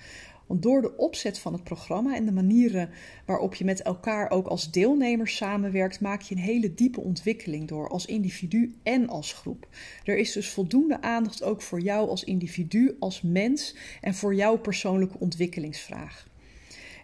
Want 0.47 0.63
door 0.63 0.83
de 0.83 0.97
opzet 0.97 1.39
van 1.39 1.53
het 1.53 1.65
programma 1.65 2.17
en 2.17 2.25
de 2.25 2.33
manieren 2.33 2.91
waarop 3.27 3.55
je 3.55 3.65
met 3.65 3.83
elkaar 3.83 4.31
ook 4.31 4.47
als 4.47 4.71
deelnemers 4.71 5.37
samenwerkt, 5.37 6.01
maak 6.01 6.23
je 6.23 6.35
een 6.35 6.41
hele 6.41 6.75
diepe 6.75 7.01
ontwikkeling 7.01 7.69
door 7.69 7.89
als 7.89 8.07
individu 8.07 8.75
en 8.83 9.09
als 9.09 9.33
groep. 9.33 9.69
Er 10.05 10.17
is 10.17 10.33
dus 10.33 10.49
voldoende 10.49 11.01
aandacht 11.01 11.43
ook 11.43 11.63
voor 11.63 11.81
jou 11.81 12.09
als 12.09 12.25
individu, 12.25 12.97
als 12.99 13.23
mens 13.23 13.77
en 14.01 14.15
voor 14.15 14.35
jouw 14.35 14.59
persoonlijke 14.59 15.19
ontwikkelingsvraag. 15.19 16.29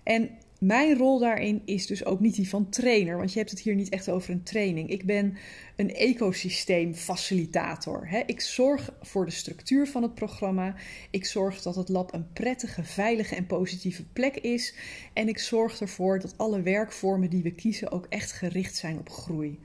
En 0.02 0.30
mijn 0.58 0.96
rol 0.96 1.18
daarin 1.18 1.62
is 1.64 1.86
dus 1.86 2.04
ook 2.04 2.20
niet 2.20 2.34
die 2.34 2.48
van 2.48 2.68
trainer, 2.68 3.16
want 3.16 3.32
je 3.32 3.38
hebt 3.38 3.50
het 3.50 3.60
hier 3.60 3.74
niet 3.74 3.88
echt 3.88 4.08
over 4.08 4.30
een 4.30 4.42
training. 4.42 4.90
Ik 4.90 5.04
ben 5.04 5.36
een 5.76 5.94
ecosysteemfacilitator. 5.94 8.08
Ik 8.26 8.40
zorg 8.40 8.92
voor 9.02 9.24
de 9.24 9.30
structuur 9.30 9.86
van 9.86 10.02
het 10.02 10.14
programma. 10.14 10.74
Ik 11.10 11.24
zorg 11.24 11.62
dat 11.62 11.74
het 11.74 11.88
lab 11.88 12.14
een 12.14 12.32
prettige, 12.32 12.84
veilige 12.84 13.34
en 13.34 13.46
positieve 13.46 14.04
plek 14.04 14.36
is. 14.36 14.74
En 15.12 15.28
ik 15.28 15.38
zorg 15.38 15.80
ervoor 15.80 16.20
dat 16.20 16.34
alle 16.36 16.62
werkvormen 16.62 17.30
die 17.30 17.42
we 17.42 17.54
kiezen 17.54 17.90
ook 17.90 18.06
echt 18.08 18.32
gericht 18.32 18.76
zijn 18.76 18.98
op 18.98 19.10
groei. 19.10 19.60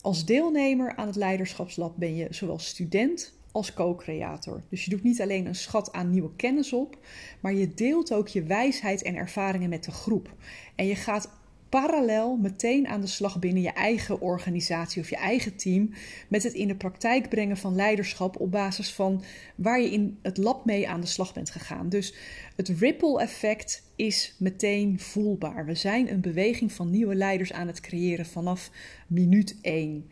Als 0.00 0.24
deelnemer 0.24 0.96
aan 0.96 1.06
het 1.06 1.16
leiderschapslab 1.16 1.96
ben 1.96 2.16
je 2.16 2.26
zowel 2.30 2.58
student 2.58 3.37
als 3.52 3.74
co-creator. 3.74 4.62
Dus 4.68 4.84
je 4.84 4.90
doet 4.90 5.02
niet 5.02 5.20
alleen 5.20 5.46
een 5.46 5.54
schat 5.54 5.92
aan 5.92 6.10
nieuwe 6.10 6.36
kennis 6.36 6.72
op, 6.72 6.98
maar 7.40 7.54
je 7.54 7.74
deelt 7.74 8.12
ook 8.12 8.28
je 8.28 8.42
wijsheid 8.42 9.02
en 9.02 9.14
ervaringen 9.14 9.68
met 9.68 9.84
de 9.84 9.90
groep. 9.90 10.34
En 10.74 10.86
je 10.86 10.94
gaat 10.94 11.28
parallel 11.68 12.36
meteen 12.36 12.88
aan 12.88 13.00
de 13.00 13.06
slag 13.06 13.38
binnen 13.38 13.62
je 13.62 13.72
eigen 13.72 14.20
organisatie 14.20 15.02
of 15.02 15.10
je 15.10 15.16
eigen 15.16 15.56
team 15.56 15.90
met 16.28 16.42
het 16.42 16.52
in 16.52 16.68
de 16.68 16.74
praktijk 16.74 17.28
brengen 17.28 17.56
van 17.56 17.74
leiderschap 17.74 18.40
op 18.40 18.50
basis 18.50 18.92
van 18.92 19.22
waar 19.54 19.80
je 19.80 19.90
in 19.90 20.18
het 20.22 20.36
lab 20.36 20.64
mee 20.64 20.88
aan 20.88 21.00
de 21.00 21.06
slag 21.06 21.34
bent 21.34 21.50
gegaan. 21.50 21.88
Dus 21.88 22.14
het 22.56 22.68
ripple 22.68 23.20
effect 23.20 23.82
is 23.96 24.34
meteen 24.38 25.00
voelbaar. 25.00 25.66
We 25.66 25.74
zijn 25.74 26.12
een 26.12 26.20
beweging 26.20 26.72
van 26.72 26.90
nieuwe 26.90 27.14
leiders 27.14 27.52
aan 27.52 27.66
het 27.66 27.80
creëren 27.80 28.26
vanaf 28.26 28.70
minuut 29.06 29.56
1. 29.62 30.10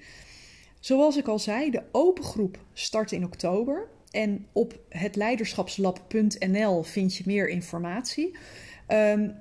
Zoals 0.86 1.16
ik 1.16 1.28
al 1.28 1.38
zei, 1.38 1.70
de 1.70 1.82
open 1.92 2.24
groep 2.24 2.58
start 2.72 3.12
in 3.12 3.24
oktober. 3.24 3.88
En 4.10 4.46
op 4.52 4.78
hetleiderschapslab.nl 4.88 6.82
vind 6.82 7.16
je 7.16 7.22
meer 7.26 7.48
informatie. 7.48 8.36
Um, 8.88 9.34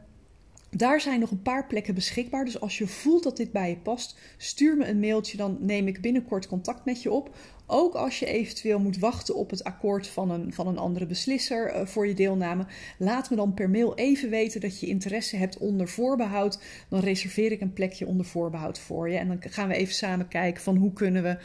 daar 0.69 1.01
zijn 1.01 1.19
nog 1.19 1.31
een 1.31 1.41
paar 1.41 1.67
plekken 1.67 1.93
beschikbaar. 1.93 2.45
Dus 2.45 2.59
als 2.59 2.77
je 2.77 2.87
voelt 2.87 3.23
dat 3.23 3.37
dit 3.37 3.51
bij 3.51 3.69
je 3.69 3.77
past, 3.77 4.17
stuur 4.37 4.77
me 4.77 4.85
een 4.87 4.99
mailtje. 4.99 5.37
Dan 5.37 5.57
neem 5.59 5.87
ik 5.87 6.01
binnenkort 6.01 6.47
contact 6.47 6.85
met 6.85 7.01
je 7.01 7.11
op. 7.11 7.35
Ook 7.67 7.93
als 7.93 8.19
je 8.19 8.25
eventueel 8.25 8.79
moet 8.79 8.99
wachten 8.99 9.35
op 9.35 9.49
het 9.49 9.63
akkoord 9.63 10.07
van 10.07 10.31
een, 10.31 10.53
van 10.53 10.67
een 10.67 10.77
andere 10.77 11.05
beslisser 11.05 11.75
uh, 11.75 11.85
voor 11.85 12.07
je 12.07 12.13
deelname. 12.13 12.65
Laat 12.97 13.29
me 13.29 13.35
dan 13.35 13.53
per 13.53 13.69
mail 13.69 13.95
even 13.95 14.29
weten 14.29 14.61
dat 14.61 14.79
je 14.79 14.87
interesse 14.87 15.35
hebt 15.35 15.57
onder 15.57 15.87
voorbehoud. 15.87 16.59
Dan 16.89 16.99
reserveer 16.99 17.51
ik 17.51 17.61
een 17.61 17.73
plekje 17.73 18.07
onder 18.07 18.25
voorbehoud 18.25 18.79
voor 18.79 19.09
je. 19.09 19.17
En 19.17 19.27
dan 19.27 19.37
gaan 19.39 19.67
we 19.67 19.75
even 19.75 19.93
samen 19.93 20.27
kijken 20.27 20.63
van 20.63 20.75
hoe 20.75 20.93
kunnen 20.93 21.23
we 21.23 21.37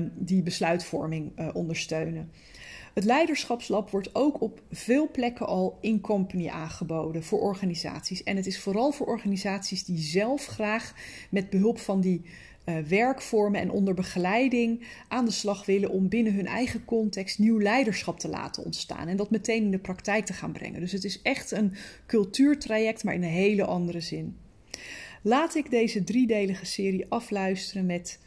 uh, 0.00 0.08
die 0.14 0.42
besluitvorming 0.42 1.32
uh, 1.38 1.48
ondersteunen. 1.52 2.30
Het 2.98 3.06
leiderschapslab 3.06 3.90
wordt 3.90 4.14
ook 4.14 4.40
op 4.40 4.62
veel 4.70 5.10
plekken 5.10 5.46
al 5.46 5.78
in 5.80 6.00
company 6.00 6.48
aangeboden 6.48 7.24
voor 7.24 7.40
organisaties. 7.40 8.22
En 8.22 8.36
het 8.36 8.46
is 8.46 8.60
vooral 8.60 8.92
voor 8.92 9.06
organisaties 9.06 9.84
die 9.84 9.98
zelf 9.98 10.46
graag 10.46 10.94
met 11.30 11.50
behulp 11.50 11.78
van 11.78 12.00
die 12.00 12.22
werkvormen 12.88 13.60
en 13.60 13.70
onder 13.70 13.94
begeleiding 13.94 14.86
aan 15.08 15.24
de 15.24 15.30
slag 15.30 15.66
willen 15.66 15.90
om 15.90 16.08
binnen 16.08 16.34
hun 16.34 16.46
eigen 16.46 16.84
context 16.84 17.38
nieuw 17.38 17.58
leiderschap 17.60 18.20
te 18.20 18.28
laten 18.28 18.64
ontstaan 18.64 19.08
en 19.08 19.16
dat 19.16 19.30
meteen 19.30 19.62
in 19.62 19.70
de 19.70 19.78
praktijk 19.78 20.24
te 20.24 20.32
gaan 20.32 20.52
brengen. 20.52 20.80
Dus 20.80 20.92
het 20.92 21.04
is 21.04 21.22
echt 21.22 21.50
een 21.50 21.74
cultuurtraject, 22.06 23.04
maar 23.04 23.14
in 23.14 23.22
een 23.22 23.28
hele 23.28 23.64
andere 23.64 24.00
zin. 24.00 24.36
Laat 25.22 25.54
ik 25.54 25.70
deze 25.70 26.04
driedelige 26.04 26.66
serie 26.66 27.06
afluisteren 27.08 27.86
met 27.86 28.18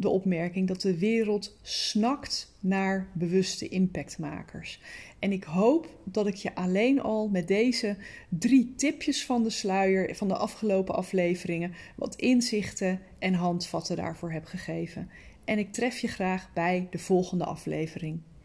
de 0.00 0.08
opmerking 0.08 0.68
dat 0.68 0.80
de 0.80 0.98
wereld 0.98 1.56
snakt 1.62 2.54
naar 2.60 3.08
bewuste 3.12 3.68
impactmakers. 3.68 4.80
En 5.18 5.32
ik 5.32 5.44
hoop 5.44 5.88
dat 6.04 6.26
ik 6.26 6.34
je 6.34 6.54
alleen 6.54 7.00
al 7.00 7.28
met 7.28 7.48
deze 7.48 7.96
drie 8.28 8.74
tipjes 8.76 9.24
van 9.24 9.42
de 9.42 9.50
sluier 9.50 10.14
van 10.14 10.28
de 10.28 10.36
afgelopen 10.36 10.94
afleveringen 10.94 11.74
wat 11.96 12.14
inzichten 12.14 13.00
en 13.18 13.34
handvatten 13.34 13.96
daarvoor 13.96 14.32
heb 14.32 14.44
gegeven. 14.44 15.10
En 15.44 15.58
ik 15.58 15.72
tref 15.72 15.98
je 15.98 16.08
graag 16.08 16.52
bij 16.52 16.86
de 16.90 16.98
volgende 16.98 17.44
aflevering. 17.44 18.20